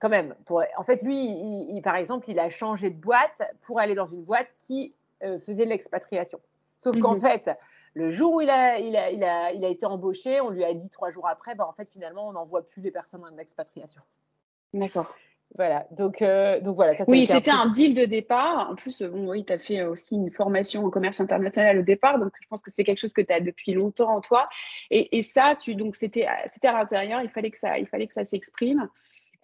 [0.00, 3.80] quand même, pour, en fait, lui, il, par exemple, il a changé de boîte pour
[3.80, 6.40] aller dans une boîte qui faisait de l'expatriation.
[6.78, 7.20] Sauf qu'en mhm.
[7.20, 7.50] fait,
[7.94, 10.64] le jour où il a, il, a, il, a, il a, été embauché, on lui
[10.64, 13.36] a dit trois jours après, bah, en fait, finalement, on n'envoie plus les personnes en
[13.38, 14.00] expatriation.
[14.74, 15.14] D'accord.
[15.56, 16.94] Voilà, donc, euh, donc voilà.
[16.94, 18.68] Ça, oui, c'était un, deal de départ.
[18.70, 22.18] En plus, bon, oui, tu as fait aussi une formation en commerce international au départ,
[22.18, 24.44] donc je pense que c'est quelque chose que tu as depuis longtemps en toi.
[24.90, 28.12] Et, et ça, tu, donc c'était à l'intérieur, il fallait que ça, il fallait que
[28.12, 28.88] ça s'exprime.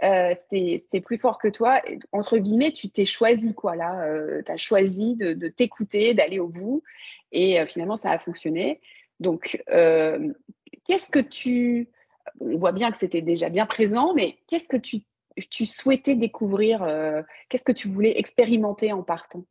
[0.03, 1.81] Euh, c'était plus fort que toi.
[2.13, 4.05] Entre guillemets, tu t'es choisi, quoi, là.
[4.05, 6.83] Euh, tu as choisi de, de t'écouter, d'aller au bout.
[7.33, 8.81] Et euh, finalement, ça a fonctionné.
[9.21, 10.33] Donc, euh,
[10.85, 11.89] qu'est-ce que tu.
[12.41, 14.99] On voit bien que c'était déjà bien présent, mais qu'est-ce que tu,
[15.51, 19.45] tu souhaitais découvrir euh, Qu'est-ce que tu voulais expérimenter en partant?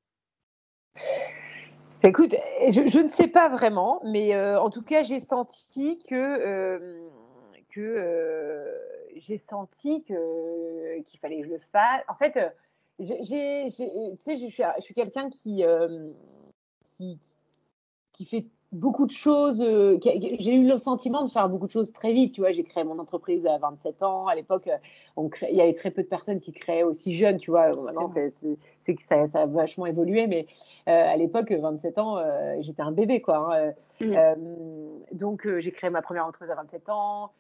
[2.04, 2.36] Écoute,
[2.70, 7.02] je, ne sais pas vraiment, mais en tout cas, j'ai senti que.
[7.70, 8.80] que
[9.16, 12.04] j'ai senti que qu'il fallait que je le fasse.
[12.08, 12.38] En fait,
[13.00, 16.12] j'ai, je suis, suis quelqu'un qui, euh,
[16.86, 17.20] qui,
[18.12, 19.62] qui fait beaucoup de choses.
[19.62, 22.34] Euh, j'ai eu le sentiment de faire beaucoup de choses très vite.
[22.34, 24.28] Tu vois, j'ai créé mon entreprise à 27 ans.
[24.28, 24.70] À l'époque,
[25.18, 27.38] il y avait très peu de personnes qui créaient aussi jeunes.
[27.38, 28.34] Tu vois, maintenant c'est
[28.86, 30.48] que ça, ça, a vachement évolué, mais
[30.90, 33.56] euh, à l'époque, 27 ans, euh, j'étais un bébé, quoi.
[33.56, 33.74] Hein.
[34.02, 35.16] Mmh.
[35.16, 37.32] donc, j'ai créé ma première entreprise à 27 ans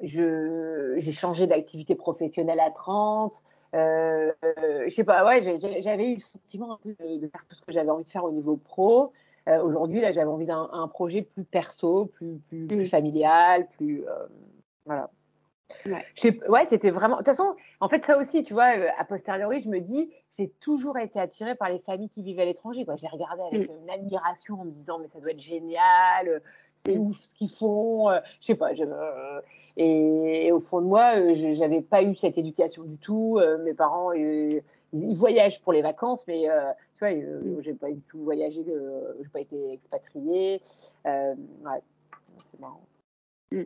[0.00, 3.42] j'ai changé d'activité professionnelle à 30.
[3.74, 4.32] Euh,
[4.86, 5.42] je sais pas, ouais,
[5.80, 8.24] j'avais eu le sentiment un peu de, faire tout ce que j'avais envie de faire
[8.24, 9.12] au niveau pro.
[9.48, 14.06] Euh, Aujourd'hui, là, j'avais envie d'un projet plus perso, plus, plus, plus familial, plus.
[14.06, 14.26] Euh,
[14.86, 15.10] voilà.
[15.86, 16.04] Ouais,
[16.48, 17.16] ouais c'était vraiment.
[17.16, 20.10] De toute façon, en fait, ça aussi, tu vois, euh, a posteriori, je me dis,
[20.36, 22.84] j'ai toujours été attirée par les familles qui vivent à l'étranger.
[22.86, 23.82] Je les regardais avec mm.
[23.82, 26.42] une admiration en me disant, mais ça doit être génial,
[26.84, 27.00] c'est mm.
[27.00, 28.10] ouf ce qu'ils font.
[28.40, 28.84] je sais pas, je,
[29.76, 33.38] et, au fond de moi, euh, je n'avais pas eu cette éducation du tout.
[33.40, 34.60] Euh, mes parents, euh,
[34.92, 36.46] ils, voyagent pour les vacances, mais
[36.94, 37.62] tu vois, mm.
[37.62, 40.62] j'ai pas du tout voyagé, j'ai pas été expatriée.
[41.04, 41.80] ouais,
[42.50, 42.86] c'est marrant.
[43.50, 43.62] Mm.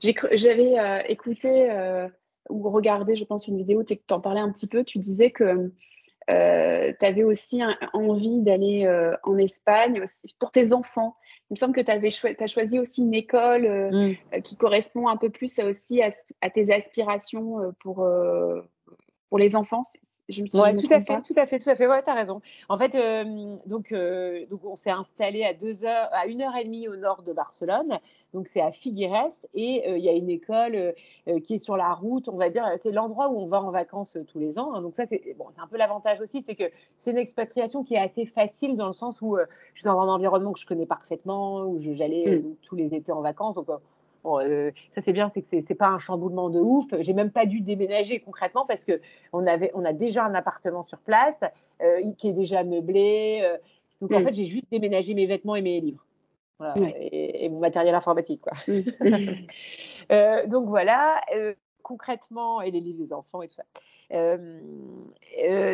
[0.00, 1.70] J'avais écouté
[2.50, 4.84] ou regardé, je pense, une vidéo, tu en parlais un petit peu.
[4.84, 5.72] Tu disais que
[6.30, 7.62] euh, tu avais aussi
[7.92, 8.88] envie d'aller
[9.22, 11.16] en Espagne aussi, pour tes enfants
[11.50, 14.16] il me semble que tu as choisi aussi une école euh, mm.
[14.34, 18.06] euh, qui correspond un peu plus aussi à, tes aspirations euh, pour,
[19.34, 19.82] pour les enfants.
[20.28, 21.88] Je me suis ouais, tout, à fait, tout à fait, tout à fait.
[21.88, 22.40] Ouais, tu as raison.
[22.68, 22.92] En fait,
[23.66, 27.24] donc, donc, on s'est installé à deux heures, à une heure et demie au nord
[27.24, 27.98] de Barcelone.
[28.32, 30.94] Donc, c'est à Figueres et il y a une école
[31.42, 32.28] qui est sur la route.
[32.28, 34.72] On va dire, c'est l'endroit où on va en vacances tous les ans.
[34.72, 34.82] Hein.
[34.82, 38.00] Donc, ça, c'est bon, un peu l'avantage aussi, c'est que c'est une expatriation qui est
[38.00, 41.62] assez facile dans le sens où je suis dans un environnement que je connais parfaitement,
[41.64, 42.54] où j'allais mm.
[42.62, 43.56] tous les étés en vacances.
[43.56, 43.66] Donc,
[44.24, 46.86] Bon, euh, ça c'est bien, c'est que c'est pas un chamboulement de ouf.
[47.00, 49.00] J'ai même pas dû déménager concrètement parce que
[49.34, 51.38] on avait, on a déjà un appartement sur place
[51.82, 53.42] euh, qui est déjà meublé.
[53.44, 53.58] Euh,
[54.00, 56.04] donc en fait, j'ai juste déménagé mes vêtements et mes livres.
[56.58, 58.40] Voilà, et, mon matériel informatique.
[58.40, 58.52] Quoi.
[60.46, 61.20] Donc voilà,
[61.82, 63.64] concrètement, et les livres des enfants et tout ça.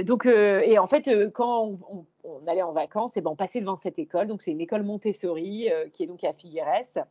[0.02, 3.76] donc, et en fait, quand on, on, allait en vacances, et ben, on passait devant
[3.76, 4.26] cette école.
[4.26, 7.04] Donc, c'est une école Montessori qui est donc à Figueres.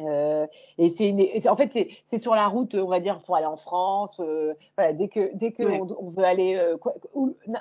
[0.00, 0.46] Euh,
[0.78, 1.76] et c'est en fait
[2.06, 5.34] c'est sur la route on va dire pour aller en France euh, voilà dès que
[5.34, 6.94] dès que on, veut aller euh, quoi,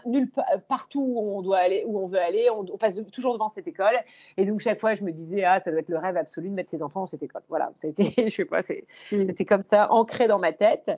[0.05, 0.29] nulle
[0.67, 3.95] partout où on doit aller où on veut aller on, passe toujours devant cette école
[4.37, 6.53] et donc chaque fois je me disais ah ça doit être le rêve absolu de
[6.53, 8.63] mettre ses enfants dans cette école voilà c'était je sais pas mm.
[9.09, 10.91] c'était comme ça ancré dans ma tête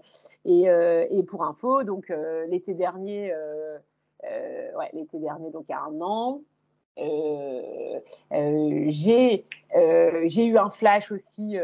[0.44, 2.12] et, et pour info donc
[2.50, 3.34] l'été dernier
[4.24, 6.42] ouais, l'été dernier, donc il y a un an.
[8.88, 9.46] J'ai
[10.46, 11.58] eu un flash aussi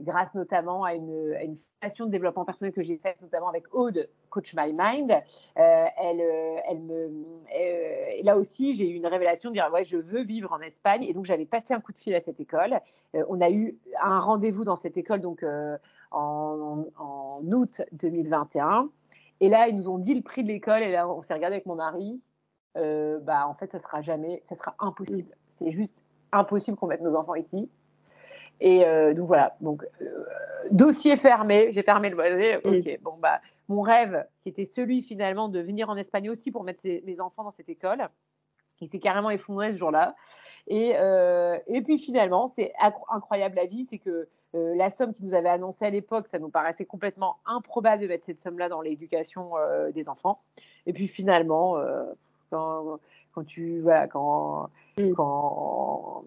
[0.00, 1.34] grâce notamment à une,
[1.80, 5.10] à de développement personnel que j'ai faite, notamment avec Aude, Coach My Mind.
[5.10, 6.56] Euh, euh,
[7.56, 11.04] euh, là aussi, j'ai eu une révélation de dire ouais, je veux vivre en Espagne.
[11.04, 12.80] Et donc, j'avais passé un coup de fil à cette école.
[13.14, 15.44] on a eu un rendez-vous dans cette école donc
[16.12, 18.90] en, en, août 2021.
[19.40, 20.82] Et là, ils nous ont dit le prix de l'école.
[20.82, 22.20] Et là, on s'est regardé avec mon mari.
[23.20, 25.34] Bah, en fait, ça sera jamais, ça sera impossible.
[25.58, 25.92] C'est juste
[26.32, 27.68] impossible qu'on mette nos enfants ici.
[28.60, 30.24] Et euh, donc voilà, donc euh,
[30.70, 32.56] dossier fermé, j'ai fermé le dossier.
[32.56, 36.64] Ok, bon bah mon rêve, qui était celui finalement de venir en Espagne aussi pour
[36.64, 38.08] mettre mes enfants dans cette école,
[38.80, 40.16] il s'est carrément effondré ce jour-là.
[40.66, 42.72] Et, euh, et puis finalement, c'est
[43.10, 46.38] incroyable la vie, c'est que euh, la somme qui nous avait annoncée à l'époque, ça
[46.38, 50.40] nous paraissait complètement improbable de mettre cette somme-là dans l'éducation euh, des enfants.
[50.86, 52.04] Et puis finalement, euh,
[52.50, 52.98] quand,
[53.32, 55.12] quand, tu voilà, quand, mm.
[55.14, 56.24] quand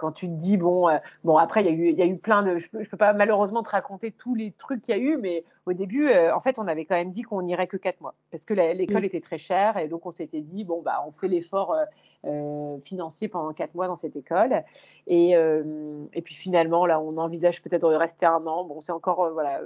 [0.00, 2.06] quand tu te dis bon euh, bon après il y a eu il y a
[2.06, 4.98] eu plein de je peux, peux pas malheureusement te raconter tous les trucs qu'il y
[4.98, 7.66] a eu mais au début euh, en fait on avait quand même dit qu'on n'irait
[7.66, 10.80] que quatre mois parce que l'école était très chère et donc on s'était dit bon
[10.80, 11.76] bah on fait l'effort
[12.26, 14.64] euh, financier pendant quatre mois dans cette école
[15.06, 19.30] et et puis finalement là on envisage peut-être de rester un an bon c'est encore
[19.30, 19.60] voilà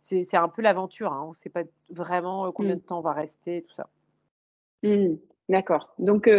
[0.00, 1.24] c'est un peu l'aventure hein.
[1.26, 2.84] on ne sait pas vraiment combien de mm.
[2.84, 3.88] temps on va rester tout ça
[4.82, 5.16] mm.
[5.48, 5.92] D'accord.
[5.98, 6.30] Donc,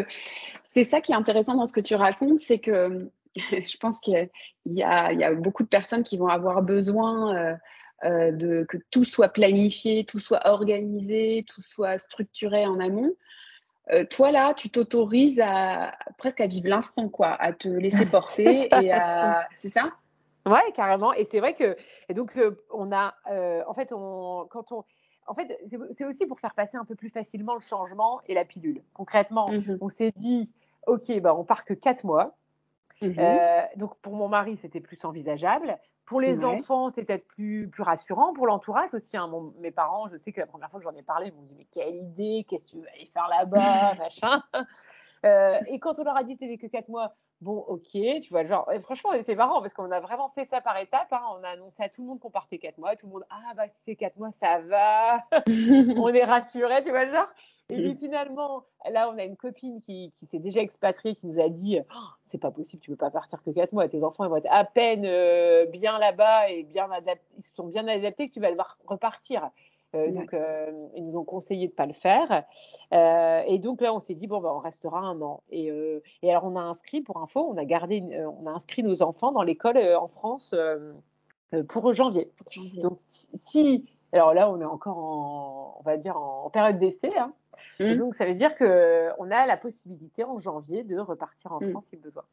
[0.64, 4.30] c'est ça qui est intéressant dans ce que tu racontes, c'est que je pense qu'il
[4.66, 7.56] y, a beaucoup de personnes qui vont avoir besoin euh,
[8.04, 13.14] euh, de que tout soit planifié, tout soit organisé, tout soit structuré en amont.
[13.92, 18.68] Euh, toi là, tu t'autorises à presque à vivre l'instant, quoi, à te laisser porter
[18.82, 19.92] et à, c'est ça?
[20.46, 21.14] Ouais, carrément.
[21.14, 21.78] Et c'est vrai que
[22.10, 22.38] et donc
[22.72, 23.14] on a,
[23.68, 24.84] en fait, on, quand on
[25.32, 25.58] en fait,
[25.98, 28.84] c'est aussi pour faire passer un peu plus facilement le changement et la pilule.
[28.94, 30.52] Concrètement, mmh on s'est dit,
[30.88, 32.36] OK, bah, on part que quatre mois.
[33.02, 35.80] Mmh euh, donc pour mon mari, c'était plus envisageable.
[36.06, 38.34] Pour les enfants, c'était peut-être plus, plus rassurant.
[38.34, 41.02] Pour l'entourage aussi, hein, mes parents, je sais que la première fois que j'en ai
[41.02, 44.44] parlé, ils m'ont dit Mais quelle idée, qu'est-ce que tu vas aller faire là-bas, machin.
[45.26, 48.46] Euh, et quand on leur a dit c'était que 4 mois, bon, ok, tu vois,
[48.46, 51.12] genre, franchement, c'est marrant parce qu'on a vraiment fait ça par étapes.
[51.12, 51.22] Hein.
[51.38, 52.96] On a annoncé à tout le monde qu'on partait 4 mois.
[52.96, 55.26] Tout le monde, ah, bah, si c'est 4 mois, ça va.
[55.98, 57.28] on est rassuré, tu vois, genre.
[57.70, 61.42] Et puis finalement, là, on a une copine qui, qui s'est déjà expatriée, qui nous
[61.42, 63.88] a dit oh, c'est pas possible, tu peux pas partir que 4 mois.
[63.88, 66.90] Tes enfants ils vont être à peine euh, bien là-bas et bien
[67.38, 69.50] ils se sont bien adaptés que tu vas devoir repartir.
[69.96, 72.44] Euh, Donc, euh, ils nous ont conseillé de pas le faire.
[72.94, 75.44] Euh, et donc là, on s'est dit bon, bah, on restera un an.
[75.50, 75.72] Et,
[76.22, 78.02] et, alors, on a inscrit, pour info, on a gardé,
[78.42, 80.56] on a inscrit nos enfants dans l'école en France
[81.68, 82.32] pour janvier.
[82.50, 82.82] janvier.
[82.82, 87.12] Donc, si, alors là, on est encore en, on va dire en, période d'essai.
[87.18, 87.34] Hein,
[87.80, 87.96] Mmh.
[87.96, 91.72] donc, ça veut dire qu'on a la possibilité en janvier de repartir en mmh.
[91.72, 92.24] France si besoin.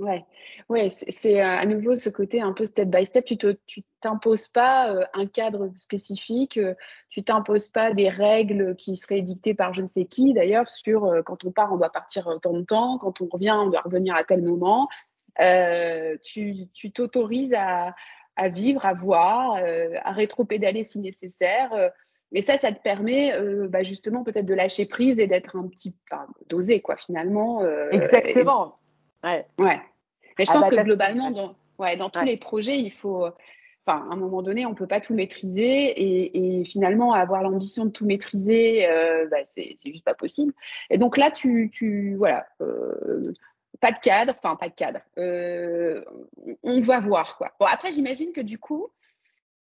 [0.00, 0.24] Ouais,
[0.68, 3.24] ouais, c'est euh, à nouveau ce côté un peu step by step.
[3.24, 3.56] Tu te,
[4.00, 6.74] t'imposes pas euh, un cadre spécifique, euh,
[7.10, 10.34] tu t'imposes pas des règles qui seraient dictées par je ne sais qui.
[10.34, 13.68] D'ailleurs, sur quand on part, on doit partir tant de temps, quand on revient, on
[13.68, 14.88] doit revenir à tel moment.
[16.22, 17.94] tu, tu t'autorises à,
[18.36, 19.58] à vivre, à voir,
[20.02, 21.70] à rétro-pédaler si nécessaire.
[22.34, 25.68] Mais ça, ça te permet euh, bah, justement peut-être de lâcher prise et d'être un
[25.68, 27.62] petit, enfin, d'oser quoi finalement.
[27.62, 28.76] Euh, Exactement.
[29.24, 29.46] Ouais.
[29.58, 29.80] ouais.
[30.38, 33.26] Mais je ah pense bah, que globalement, dans, ouais, dans tous les projets, il faut,
[33.86, 37.86] enfin, à un moment donné, on peut pas tout maîtriser et, et finalement avoir l'ambition
[37.86, 40.52] de tout maîtriser, euh, bah, c'est juste pas possible.
[40.90, 42.46] Et donc là, tu, tu voilà.
[42.60, 43.22] Euh,
[43.80, 45.00] pas de cadre, enfin pas de cadre.
[45.18, 46.02] Euh,
[46.62, 47.52] on va voir quoi.
[47.60, 48.88] Bon après j'imagine que du coup,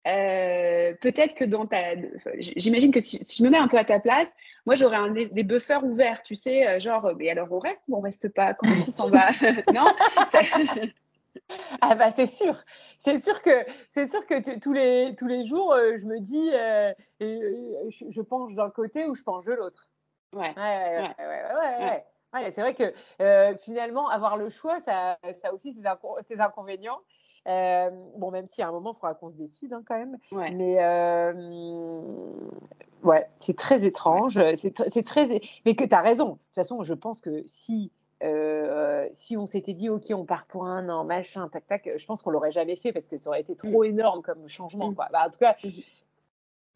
[0.06, 1.94] euh, peut-être que dans ta.
[2.38, 4.34] J'imagine que si, je me mets un peu à ta place,
[4.64, 8.00] moi j'aurais des, buffers ouverts, tu sais, euh, genre, mais alors on reste ou on
[8.00, 8.54] reste pas?
[8.54, 9.28] Comment est-ce qu'on s'en va?
[9.74, 9.86] Non?
[11.82, 12.56] Ah bah c'est sûr,
[13.04, 16.50] c'est sûr que c'est sûr que tous les tous les jours, euh, je me dis,
[17.20, 19.86] je, je, penche d'un côté ou je penche de l'autre.
[20.32, 20.54] Ouais.
[20.56, 22.94] Ouais, ouais, ouais, ouais, c'est vrai que
[23.64, 25.76] finalement avoir le choix, ça, ça a aussi
[26.26, 27.00] ses inconvénients.
[27.46, 30.16] Euh, bon, même si à un moment, il faudra qu'on se décide hein, quand même.
[30.32, 31.32] Mais euh,
[33.04, 34.40] ouais, c'est très étrange.
[34.56, 35.40] C'est très.
[35.64, 36.24] Mais que tu as raison.
[36.24, 37.92] De toute façon, je pense que si.
[38.22, 42.06] Euh, si on s'était dit ok on part pour un an machin tac tac je
[42.06, 43.88] pense qu'on l'aurait jamais fait parce que ça aurait été trop mm.
[43.88, 44.94] énorme comme changement mm.
[44.94, 45.08] quoi.
[45.12, 45.68] Bah, en tout cas mm.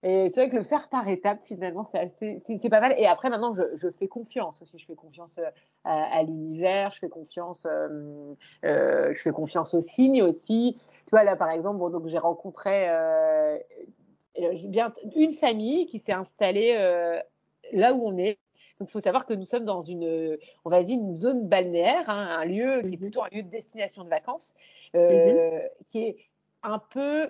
[0.03, 2.11] Et c'est vrai que le faire par étapes, finalement, c'est
[2.47, 2.95] c'est pas mal.
[2.97, 4.79] Et après, maintenant, je, je, fais confiance aussi.
[4.79, 5.51] Je fais confiance euh,
[5.85, 8.35] à, à l'univers, je fais confiance, euh,
[8.65, 10.79] euh, je fais confiance aux signes aussi.
[10.79, 13.59] Tu vois, là, par exemple, bon, donc j'ai rencontré euh,
[14.65, 16.75] bien une famille qui s'est installée
[17.73, 18.39] là où on est.
[18.79, 22.09] Donc, il faut savoir que nous sommes dans une, on va dire, une zone balnéaire,
[22.09, 22.99] hein, un lieu qui est mhm.
[22.99, 24.55] plutôt un lieu de destination de vacances,
[24.95, 25.61] mhm.
[25.89, 26.17] qui est
[26.63, 27.29] un peu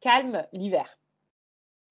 [0.00, 0.98] calme l'hiver.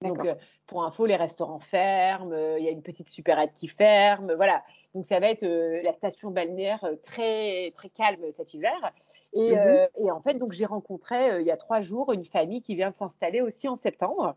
[0.02, 0.34] Donc, euh,
[0.66, 4.62] pour info, les restaurants ferment, il y a une petite supérette qui ferme, voilà.
[4.94, 8.92] Donc, ça va être la station balnéaire très, très calme cet hiver.
[9.32, 9.54] Et,
[9.98, 12.90] et en fait, donc, j'ai rencontré il y a trois jours une famille qui vient
[12.90, 14.34] de s'installer aussi en septembre.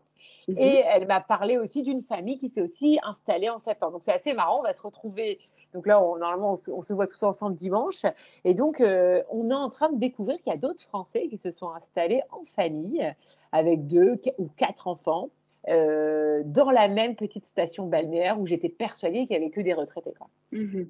[0.48, 0.58] Mhm.
[0.58, 3.92] Et elle m'a parlé aussi d'une famille qui s'est aussi installée en septembre.
[3.92, 5.38] Donc c'est assez marrant, on va se retrouver.
[5.72, 8.04] Donc là, normalement, on se, voit tous ensemble dimanche.
[8.44, 11.38] Et donc, euh, on est en train de découvrir qu'il y a d'autres Français qui
[11.38, 13.14] se sont installés en famille
[13.52, 15.28] avec deux ou quatre enfants
[15.68, 19.74] euh, dans la même petite station balnéaire où j'étais persuadée qu'il n'y avait que des
[19.74, 20.14] retraités.
[20.16, 20.28] Quoi.
[20.52, 20.88] Mhm.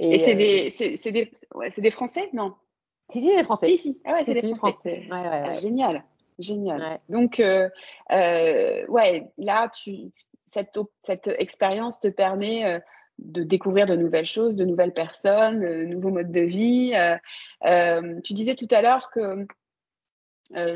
[0.00, 2.28] Et, c'est euh, des, des, ouais, des, Français?
[2.32, 2.54] Non
[3.12, 3.66] Si, si, des Français.
[3.66, 4.02] Si, si.
[4.04, 5.06] Ah ouais, c'est des Français.
[5.10, 6.04] Ouais, ah, génial.
[6.38, 7.00] Génial.
[7.08, 7.68] Donc, euh,
[8.12, 10.12] euh, ouais, là, tu,
[10.46, 12.80] cette, cette expérience te permet
[13.18, 16.92] de découvrir de nouvelles choses, de nouvelles personnes, de nouveaux modes de vie.
[18.22, 19.46] tu disais tout à l'heure que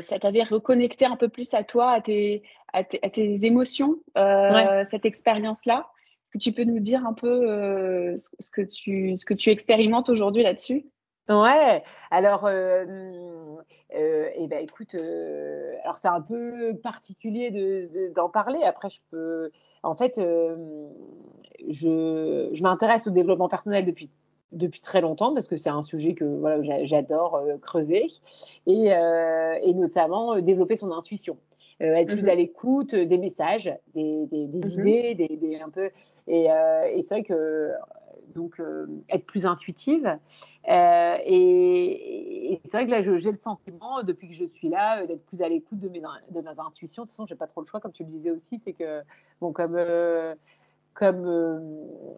[0.01, 2.43] ça t'avait reconnecté un peu plus à toi, à tes,
[2.73, 5.87] à tes, à tes émotions, cette expérience-là.
[6.23, 10.09] Est-ce que tu peux nous dire un peu ce, que tu, ce que tu expérimentes
[10.09, 10.85] aujourd'hui là-dessus?
[11.29, 12.83] Ouais, alors, euh,
[13.95, 18.61] euh, eh ben, écoute, euh, alors c'est un peu particulier d'en parler.
[18.63, 19.49] Après, je peux,
[19.83, 20.89] en fait, euh,
[21.69, 24.09] je, je m'intéresse au développement personnel depuis
[24.53, 28.07] depuis très longtemps parce que c'est un sujet que voilà, j'adore creuser
[28.65, 31.37] et, et notamment développer son intuition.
[31.79, 35.69] être plus mmh à l'écoute des messages, des, des, des mmh idées, des, des, un
[35.69, 35.89] peu.
[36.27, 37.71] Et, et c'est vrai que
[38.33, 38.61] donc
[39.09, 40.17] être plus intuitive.
[40.69, 45.07] Euh, et, c'est vrai que là, j'ai le sentiment, depuis que je suis là, euh,
[45.07, 47.03] d'être plus à l'écoute de mes, de mes intuitions.
[47.03, 49.01] De toute façon, j'ai pas trop le choix, comme tu le disais aussi, c'est que,
[49.41, 50.35] bon, comme, euh,
[50.93, 51.77] comme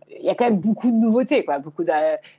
[0.09, 1.83] il y a quand même beaucoup de nouveautés, quoi, beaucoup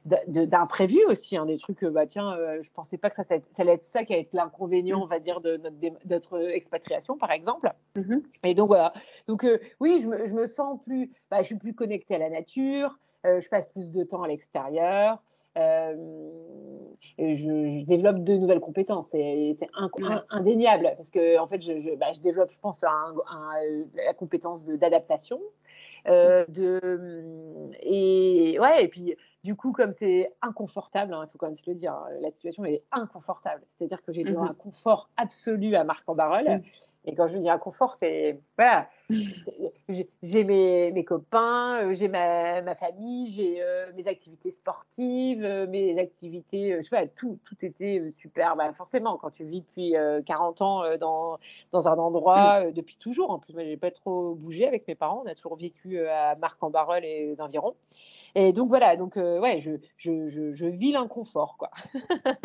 [0.05, 3.87] d'imprévus aussi, hein, des trucs, bah tiens, je pensais pas que ça, ça, allait être
[3.93, 5.77] ça qui allait être l'inconvénient, on va dire, de notre,
[6.09, 7.73] notre expatriation, par exemple.
[7.97, 8.23] Mm-hmm.
[8.45, 8.93] Et donc voilà.
[9.29, 9.47] Donc
[9.81, 12.99] oui, je me, je me, sens plus, bah, je suis plus connectée à la nature,
[13.25, 15.23] je passe plus de temps à l'extérieur.
[15.57, 15.95] Euh,
[17.19, 19.09] je, développe de nouvelles compétences.
[19.09, 19.57] C'est
[20.31, 23.15] indéniable parce que en fait, je, bah, développe, je pense, un,
[23.95, 25.41] la compétence d'adaptation.
[26.09, 31.47] Euh, de, et ouais, et puis du coup, comme c'est inconfortable, hein, il faut quand
[31.47, 33.63] même se le dire, hein, la situation est inconfortable.
[33.77, 36.45] C'est-à-dire que j'ai mmh un confort absolu à Marc en Barol.
[36.45, 36.63] Mmh.
[37.07, 38.89] Et quand je dis un confort, c'est voilà,
[40.23, 45.69] j'ai mes, mes, copains, euh, j'ai ma, ma, famille, j'ai euh, mes activités sportives, euh,
[45.69, 48.57] mes activités, je sais pas, tout, tout était super.
[48.57, 49.95] Bah, forcément, quand tu vis depuis
[50.27, 51.39] 40 ans dans,
[51.71, 52.73] dans un endroit, mm.
[52.73, 55.57] depuis toujours, en plus, moi, j'ai pas trop bougé avec mes parents, on a toujours
[55.57, 57.77] vécu à Marc-en-Barœul et les environs.
[58.35, 61.71] Et donc voilà, donc ouais, je, je, je, je vis l'inconfort, quoi.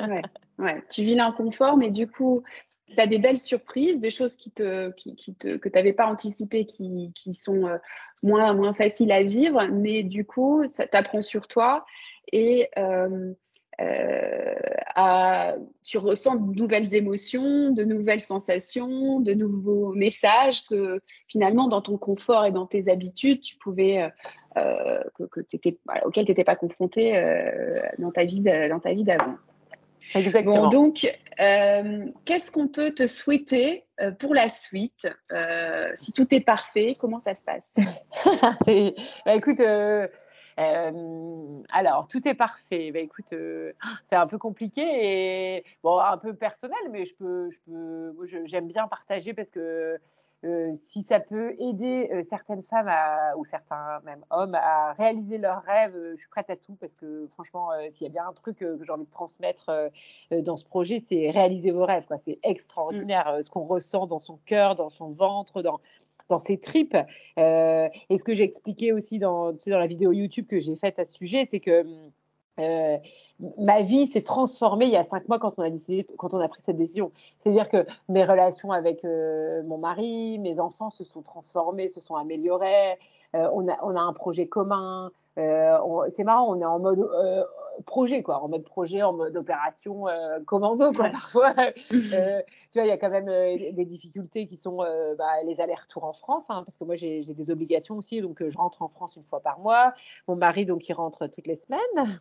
[0.07, 0.21] ouais,
[0.59, 2.43] ouais, tu vis l'inconfort, mais du coup,
[2.95, 6.07] tu as des belles surprises, des choses qui te, qui, te, que tu n'avais pas
[6.07, 7.77] anticipées qui, sont euh,
[8.23, 11.85] moins, moins faciles à vivre, mais du coup, ça t'apprend sur toi
[12.31, 13.33] et euh,
[13.79, 21.81] euh, tu ressens de nouvelles émotions, de nouvelles sensations, de nouveaux messages que finalement, dans
[21.81, 24.09] ton confort et dans tes habitudes, tu pouvais.
[24.55, 25.23] que,
[26.03, 27.13] auxquels tu n'étais pas confronté
[27.97, 28.41] dans ta vie
[29.03, 29.37] d'avant.
[30.15, 30.63] Exactement.
[30.63, 31.07] Bon, donc,
[31.39, 36.93] euh, qu'est-ce qu'on peut te souhaiter euh, pour la suite euh, Si tout est parfait,
[36.99, 37.75] comment ça se passe?
[39.25, 39.61] Bah, Écoute,
[40.57, 42.91] alors, tout est parfait.
[42.91, 43.29] Bah, écoute,
[44.09, 48.13] c'est un peu compliqué et bon, un peu personnel, mais je peux, je peux,
[48.45, 49.97] j'aime bien partager parce que
[50.43, 52.89] euh, si ça peut aider euh, certaines femmes
[53.37, 56.93] ou certains même hommes à réaliser leurs rêves, euh, je suis prête à tout parce
[56.95, 59.71] que franchement, s'il y a bien un truc que j'ai envie de transmettre
[60.31, 62.05] dans ce projet, c'est réaliser vos rêves.
[62.25, 65.79] C'est extraordinaire ce qu'on ressent dans son cœur, dans son ventre, dans,
[66.29, 66.97] dans ses tripes.
[67.37, 71.05] et ce que j'ai expliqué aussi dans, dans la vidéo YouTube que j'ai faite à
[71.05, 71.85] ce sujet, c'est que
[72.61, 72.97] euh,
[73.57, 76.39] ma vie s'est transformée il y a cinq mois quand on a décidé, quand on
[76.39, 77.11] a pris cette décision.
[77.39, 82.15] C'est-à-dire que mes relations avec euh, mon mari, mes enfants se sont transformés, se sont
[82.15, 82.97] améliorés.
[83.35, 85.11] Euh, on, a, on a un projet commun.
[85.35, 87.09] c'est marrant, on est en mode
[87.85, 90.05] projet, quoi, en mode projet, en mode opération
[90.45, 91.09] commando, quoi.
[91.09, 91.53] Parfois,
[91.89, 91.97] tu
[92.75, 94.83] vois, il y a quand même des difficultés qui sont
[95.17, 98.57] bah, les allers-retours en France, hein, parce que moi j'ai des obligations aussi, donc je
[98.57, 99.93] rentre en France une fois par mois.
[100.27, 102.19] Mon mari, donc, il rentre toutes les semaines.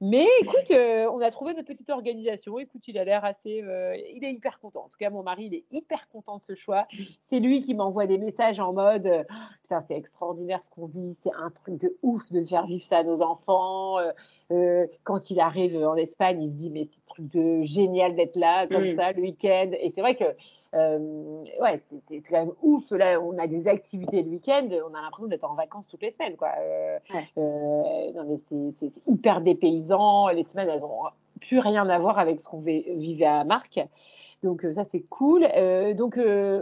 [0.00, 2.58] Mais écoute, euh, on a trouvé notre petite organisation.
[2.60, 3.62] Écoute, il a l'air assez.
[3.62, 4.84] Euh, il est hyper content.
[4.84, 6.86] En tout cas, mon mari, il est hyper content de ce choix.
[7.30, 9.24] C'est lui qui m'envoie des messages en mode euh,
[9.62, 11.16] Putain, c'est extraordinaire ce qu'on vit.
[11.24, 13.96] C'est un truc de ouf de faire vivre ça à nos enfants.
[15.02, 18.36] quand il arrive en Espagne, il se dit Mais c'est un truc de génial d'être
[18.36, 18.96] là, comme mm.
[18.96, 19.72] ça, le week-end.
[19.80, 20.24] Et c'est vrai que
[20.72, 22.90] ouais, c'est quand même ouf.
[22.90, 26.10] Là, on a des activités le week-end, on a l'impression d'être en vacances toutes les
[26.12, 26.36] semaines.
[26.36, 26.50] Quoi.
[26.58, 26.98] Euh,
[27.38, 28.36] euh,
[28.80, 30.28] c'est hyper dépaysant.
[30.28, 31.04] Les semaines, elles n'ont
[31.40, 33.80] plus rien à voir avec ce qu'on vivait à Marc.
[34.42, 35.46] Donc, ça, c'est cool.
[35.96, 36.18] donc,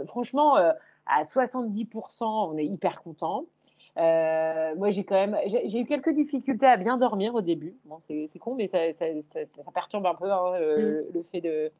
[0.07, 3.45] franchement, à 70%, on est hyper content.
[3.95, 7.75] moi, j'ai quand même, j'ai eu quelques difficultés à bien dormir au début.
[7.85, 11.13] Bon, c'est con, mais ça, ça, ça, perturbe un peu hein, mm.
[11.13, 11.71] le fait de,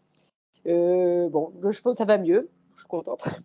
[0.66, 2.50] euh, bon, je pense que ça va mieux.
[2.74, 3.28] Je suis contente.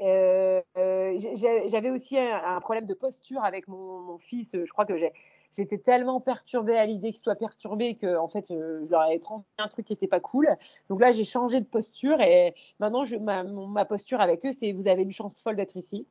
[0.00, 1.18] Euh, euh,
[1.66, 4.50] j'avais aussi un, problème de posture avec mon, fils.
[4.52, 4.94] Je crois que
[5.52, 9.44] j'étais tellement perturbée à l'idée qu'il soit perturbé que en fait je leur avais transmis
[9.58, 10.48] un truc qui n'était pas cool.
[10.88, 14.88] Donc là j'ai changé de posture et maintenant je, ma, posture avec eux c'est vous
[14.88, 16.06] avez une chance folle d'être ici.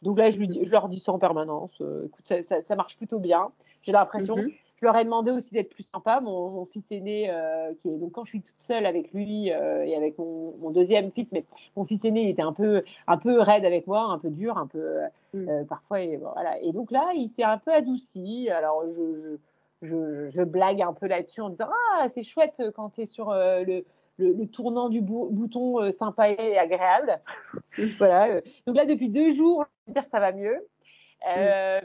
[0.00, 1.74] Donc là je, lui, je, leur dis ça en permanence.
[2.06, 3.50] écoute ça, ça, marche plutôt bien.
[3.82, 4.36] J'ai l'impression.
[4.36, 4.54] Mm-hmm.
[4.80, 6.20] Je leur ai demandé aussi d'être plus sympa.
[6.20, 9.84] Mon, fils aîné, euh, qui est donc quand je suis toute seule avec lui euh,
[9.84, 11.44] et avec mon, deuxième fils, mais
[11.76, 14.58] mon fils aîné il était un peu un peu raide avec moi, un peu dur,
[14.58, 15.00] un peu
[15.32, 15.48] mm.
[15.48, 16.60] euh, parfois et voilà.
[16.60, 18.50] Et donc là, il s'est un peu adouci.
[18.50, 19.36] Alors je,
[19.82, 21.68] je, je, blague un peu là-dessus en disant
[21.98, 23.82] ah c'est chouette quand tu es sur le,
[24.18, 27.18] le, tournant du bouton sympa et agréable.
[27.98, 28.42] voilà.
[28.66, 30.66] Donc là, depuis deux jours, je dire ça va mieux.
[31.24, 31.28] Mm.
[31.28, 31.80] Euh,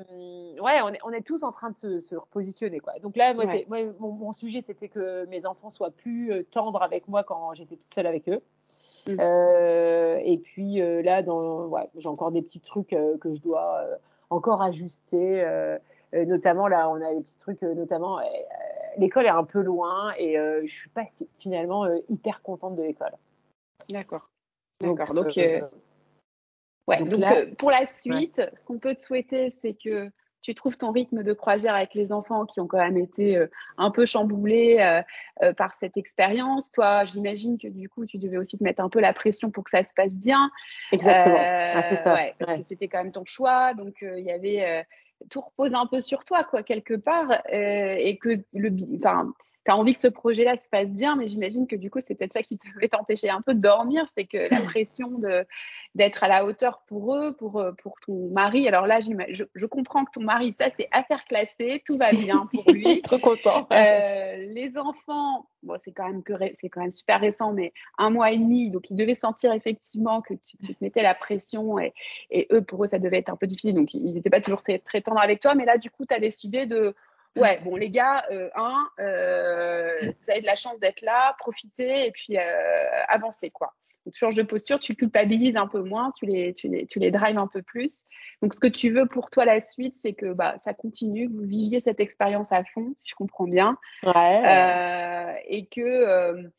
[0.61, 2.79] ouais, on est, on est, tous en train de se, se repositionner.
[2.79, 2.93] Quoi.
[3.01, 7.07] Donc là, moi, moi mon, sujet, c'était que mes enfants soient plus euh, tendres avec
[7.07, 8.41] moi quand j'étais toute seule avec eux.
[9.07, 9.17] Mm.
[9.19, 13.83] Euh, et puis là, ouais, j'ai encore des petits trucs que je dois
[14.29, 15.45] encore ajuster.
[16.13, 18.19] notamment, là, on a des petits trucs, notamment,
[18.97, 21.05] l'école est un peu loin et je suis pas
[21.39, 23.13] finalement hyper contente de l'école.
[23.89, 24.29] D'accord.
[24.79, 25.13] D'accord.
[25.15, 25.35] Donc,
[26.87, 30.09] Ouais, donc, euh, pour la suite, ce qu'on peut te souhaiter, c'est que
[30.41, 33.45] tu trouves ton rythme de croisière avec les enfants qui ont quand même été euh,
[33.77, 35.03] un peu chamboulés
[35.43, 36.71] euh, par cette expérience.
[36.71, 39.63] Toi, j'imagine que du coup, tu devais aussi te mettre un peu la pression pour
[39.63, 40.49] que ça se passe bien.
[40.91, 41.37] Exactement.
[41.37, 42.13] Ah, ça.
[42.13, 43.75] Ouais, parce que c'était quand même ton choix.
[43.75, 44.85] Donc, il y avait
[45.29, 47.43] tout repose un peu sur toi, quoi, quelque part.
[47.51, 49.31] et que le, enfin,
[49.65, 52.15] tu as envie que ce projet-là se passe bien, mais j'imagine que du coup, c'est
[52.15, 55.11] peut-être ça qui devait t'empêcher un peu de dormir, c'est que la pression
[55.95, 58.67] d'être à la hauteur pour eux, pour, euh, pour ton mari.
[58.67, 62.47] Alors là, je, je comprends que ton mari, ça, c'est affaire classée, tout va bien
[62.53, 63.01] pour lui.
[63.03, 63.67] Trop content.
[63.71, 68.09] Euh, les enfants, bon, c'est quand même que c'est quand même super récent, mais un
[68.09, 71.93] mois et demi, donc ils devaient sentir effectivement que tu, te mettais la pression et,
[72.29, 74.63] et, eux, pour eux, ça devait être un peu difficile, donc ils n'étaient pas toujours
[74.63, 76.95] très, très tendres avec toi, mais là, du coup, tu as décidé de
[77.37, 82.07] ouais, bon, les gars, euh, un, euh, vous avez de la chance d'être là, profitez
[82.07, 83.73] et puis euh, avancez, quoi.
[84.05, 86.97] Donc, tu changes de posture, tu culpabilises un peu moins, tu les, tu les, tu
[86.97, 88.05] les drives un peu plus.
[88.41, 91.33] Donc, ce que tu veux pour toi la suite, c'est que bah, ça continue, que
[91.33, 93.77] vous viviez cette expérience à fond, si je comprends bien.
[94.03, 94.41] Ouais.
[94.43, 96.49] Euh, et que euh,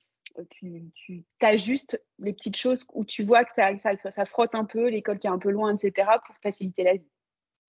[0.51, 4.65] tu, tu t'ajustes les petites choses où tu vois que ça, ça, ça frotte un
[4.65, 7.12] peu, l'école qui est un peu loin, etc., pour faciliter la vie.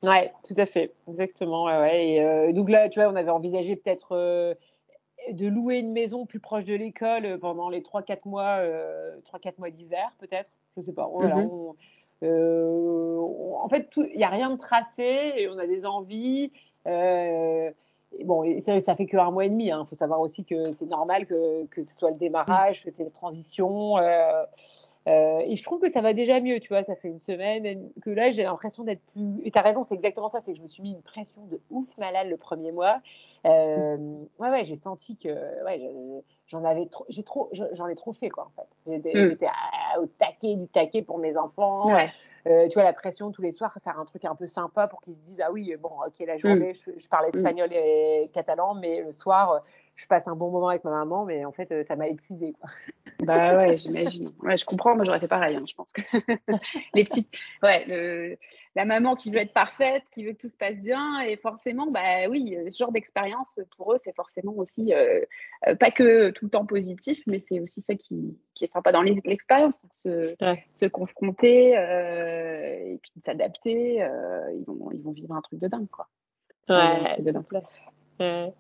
[0.03, 1.65] Ouais, tout à fait, exactement.
[1.65, 4.53] Ouais, Et, euh, donc là, tu vois, on avait envisagé peut-être euh,
[5.31, 9.53] de louer une maison plus proche de l'école euh, pendant les 3-4 mois, euh, 3-4
[9.59, 10.49] mois d'hiver, peut-être.
[10.75, 11.09] Je sais pas.
[11.11, 11.75] Voilà, on,
[12.23, 13.17] euh,
[13.61, 16.51] en fait, il n'y a rien de tracé et on a des envies.
[16.85, 19.67] bon, ça, ça fait que un mois et demi.
[19.67, 19.85] Il hein.
[19.85, 23.09] faut savoir aussi que c'est normal que, que ce soit le démarrage, que c'est la
[23.09, 23.97] transition.
[25.07, 26.83] Euh, et je trouve que ça va déjà mieux, tu vois.
[26.83, 29.41] Ça fait une semaine que là, j'ai l'impression d'être plus.
[29.43, 30.39] Et tu as raison, c'est exactement ça.
[30.41, 33.01] C'est que je me suis mis une pression de ouf malade le premier mois.
[33.45, 33.97] Euh,
[34.39, 35.29] ouais, ouais, j'ai senti que
[35.65, 35.81] ouais,
[36.53, 38.45] j'en avais trop, j'ai trop, j'en ai trop fait quoi.
[38.55, 40.01] En fait, j'étais mm.
[40.01, 41.89] au taquet du taquet pour mes enfants.
[42.45, 44.99] Euh, tu vois la pression tous les soirs, faire un truc un peu sympa pour
[44.99, 46.99] qu'ils se disent ah oui bon ok la journée mm.
[46.99, 47.37] je, parle mm.
[47.37, 49.63] espagnol et catalan, mais le soir
[49.95, 52.53] je passe un bon moment avec ma maman, mais en fait, ça m'a épuisé.
[53.23, 54.33] Bah ouais, j'imagine.
[54.41, 54.95] Ouais, je comprends.
[54.95, 55.55] Moi, j'aurais fait pareil.
[55.55, 56.01] Hein, je pense que
[56.95, 57.29] les petites,
[57.61, 58.37] ouais, le...
[58.75, 61.87] la maman qui veut être parfaite, qui veut que tout se passe bien, et forcément,
[61.87, 65.21] bah oui, ce genre d'expérience pour eux, c'est forcément aussi euh,
[65.67, 68.91] euh, pas que tout le temps positif, mais c'est aussi ça qui, qui est sympa
[68.91, 70.35] dans l'expérience, se,
[70.75, 73.95] se confronter et puis s'adapter.
[73.97, 76.07] ils vont, ils vont vivre un truc de dingue, quoi.
[76.69, 77.21] Ouais.
[77.21, 78.53] De dingue.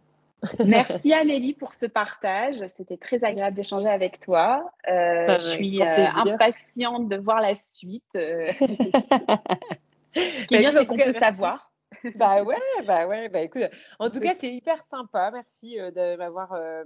[0.65, 2.65] Merci Amélie pour ce partage.
[2.69, 4.69] C'était très agréable d'échanger avec toi.
[4.89, 8.03] Euh, je suis euh, impatiente de voir la suite.
[8.15, 8.51] Euh.
[8.59, 8.65] ce
[10.47, 11.71] qui est bien, c'est qu'on peut savoir.
[12.15, 13.63] bah ouais, bah ouais, bah écoute,
[13.99, 15.31] en tout cas, c'est hyper sympa.
[15.31, 16.83] Merci de m'avoir euh,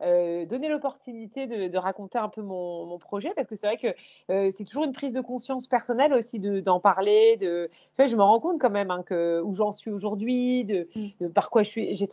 [0.00, 3.88] donner l'opportunité de, de, raconter un peu mon, mon projet parce que c'est vrai que
[4.30, 7.36] euh, c'est toujours une prise de conscience personnelle aussi d'en parler.
[7.36, 10.64] De, tu vois, je me rends compte quand même hein, que où j'en suis aujourd'hui,
[10.64, 11.08] de, mm.
[11.20, 12.06] de, par quoi je suis, j'ai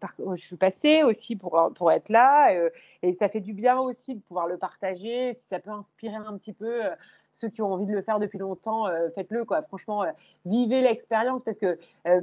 [0.00, 2.52] par quoi je suis passée aussi pour pour être là.
[2.54, 2.70] Euh,
[3.02, 5.34] et ça fait du bien aussi de pouvoir le partager.
[5.34, 6.90] Si ça peut inspirer un petit peu euh,
[7.32, 9.62] ceux qui ont envie de le faire depuis longtemps, euh, faites-le quoi.
[9.62, 10.10] Franchement, euh,
[10.44, 11.78] vivez l'expérience parce que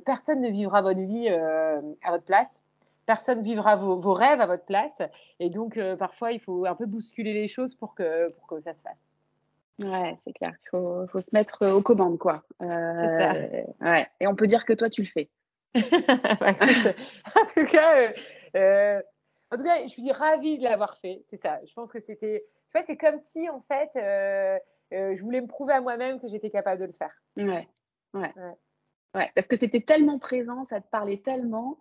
[0.05, 2.62] personne ne vivra votre vie à votre place
[3.05, 5.01] personne vivra vos, vos, rêves à votre place.
[5.39, 8.59] Et donc, euh, parfois, il faut un peu bousculer les choses pour que, pour que
[8.59, 8.97] ça se fasse.
[9.79, 10.53] Ouais, c'est clair.
[10.65, 12.43] Il faut, faut, se mettre aux commandes, quoi.
[12.61, 14.07] Euh, ouais.
[14.19, 15.29] Et on peut dire que toi, tu le fais.
[15.75, 18.11] en tout cas, euh,
[18.55, 19.01] euh,
[19.51, 21.23] en tout cas, je suis ravie de l'avoir fait.
[21.29, 21.59] C'est ça.
[21.65, 22.45] Je pense que c'était.
[22.69, 24.59] Tu vois, c'est comme si, en fait, euh,
[24.91, 27.13] je voulais me prouver à moi-même que j'étais capable de le faire.
[27.37, 27.67] Ouais.
[28.13, 28.31] Ouais.
[28.35, 28.55] ouais.
[29.15, 29.31] ouais.
[29.33, 31.79] Parce que c'était tellement présent, ça te parlait tellement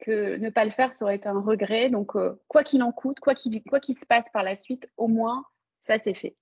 [0.00, 1.88] que ne pas le faire, ça aurait été un regret.
[1.90, 4.88] Donc, euh, quoi qu'il en coûte, quoi qu'il quoi qu'il se passe par la suite,
[4.96, 5.44] au moins,
[5.82, 6.36] ça c'est fait.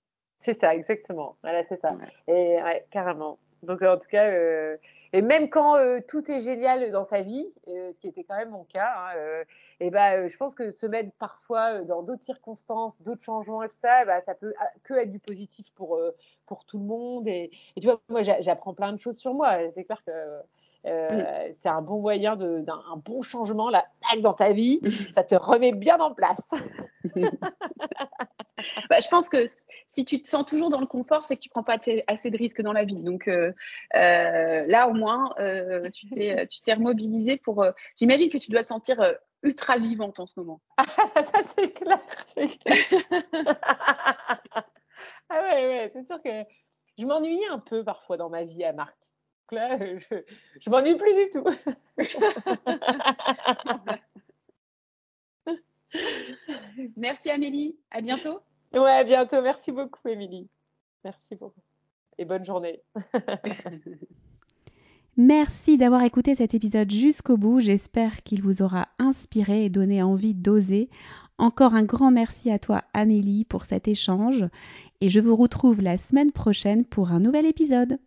[0.45, 1.37] C'est ça, exactement.
[1.43, 1.93] Voilà, c'est ça.
[1.93, 2.35] Ouais.
[2.35, 3.39] Et ouais, carrément.
[3.63, 4.77] Donc, en tout cas, euh,
[5.13, 8.37] et même quand euh, tout est génial dans sa vie, euh, ce qui était quand
[8.37, 9.45] même mon cas, hein,
[9.81, 13.79] et ben, je pense que se mettre parfois dans d'autres circonstances, d'autres changements et tout
[13.79, 14.55] ça, bah, ça peut
[14.85, 16.01] que être du positif pour
[16.47, 17.27] pour tout le monde.
[17.27, 19.59] Et, et tu vois, moi, j'apprends plein de choses sur moi.
[19.75, 20.13] C'est clair que
[20.89, 23.87] euh, c'est un bon moyen d'un bon changement là,
[24.21, 24.81] dans ta vie.
[25.15, 26.39] Ça te remet bien en place.
[28.91, 29.45] bah, je pense que
[29.89, 32.31] si tu te sens toujours dans le confort, c'est que tu prends pas assez, assez,
[32.31, 33.03] de risques dans la vie.
[33.03, 33.53] Donc euh,
[33.95, 35.35] euh, là, au moins,
[35.93, 37.65] tu t'es remobilisé pour.
[37.97, 39.01] J'imagine que tu dois te sentir
[39.43, 40.61] ultra vivante en ce moment.
[40.77, 42.01] Ah, ça c'est clair.
[45.29, 46.45] ah ouais, ouais, c'est sûr que
[46.99, 48.97] je m'ennuie un peu parfois dans ma vie à Marc
[49.53, 50.17] là, je,
[50.61, 51.45] je m'ennuie plus du tout.
[56.97, 58.41] Merci Amélie, à bientôt.
[58.73, 59.43] Ouais, à bientôt.
[59.43, 60.49] Merci beaucoup Émilie.
[61.05, 61.61] Merci beaucoup.
[62.19, 62.81] Et bonne journée.
[65.17, 67.61] Merci d'avoir écouté cet épisode jusqu'au bout.
[67.61, 70.91] J'espère qu'il vous aura inspiré et donné envie d'oser.
[71.39, 74.45] Encore un grand merci à toi Amélie pour cet échange
[75.01, 77.99] et je vous retrouve la semaine prochaine pour un nouvel épisode.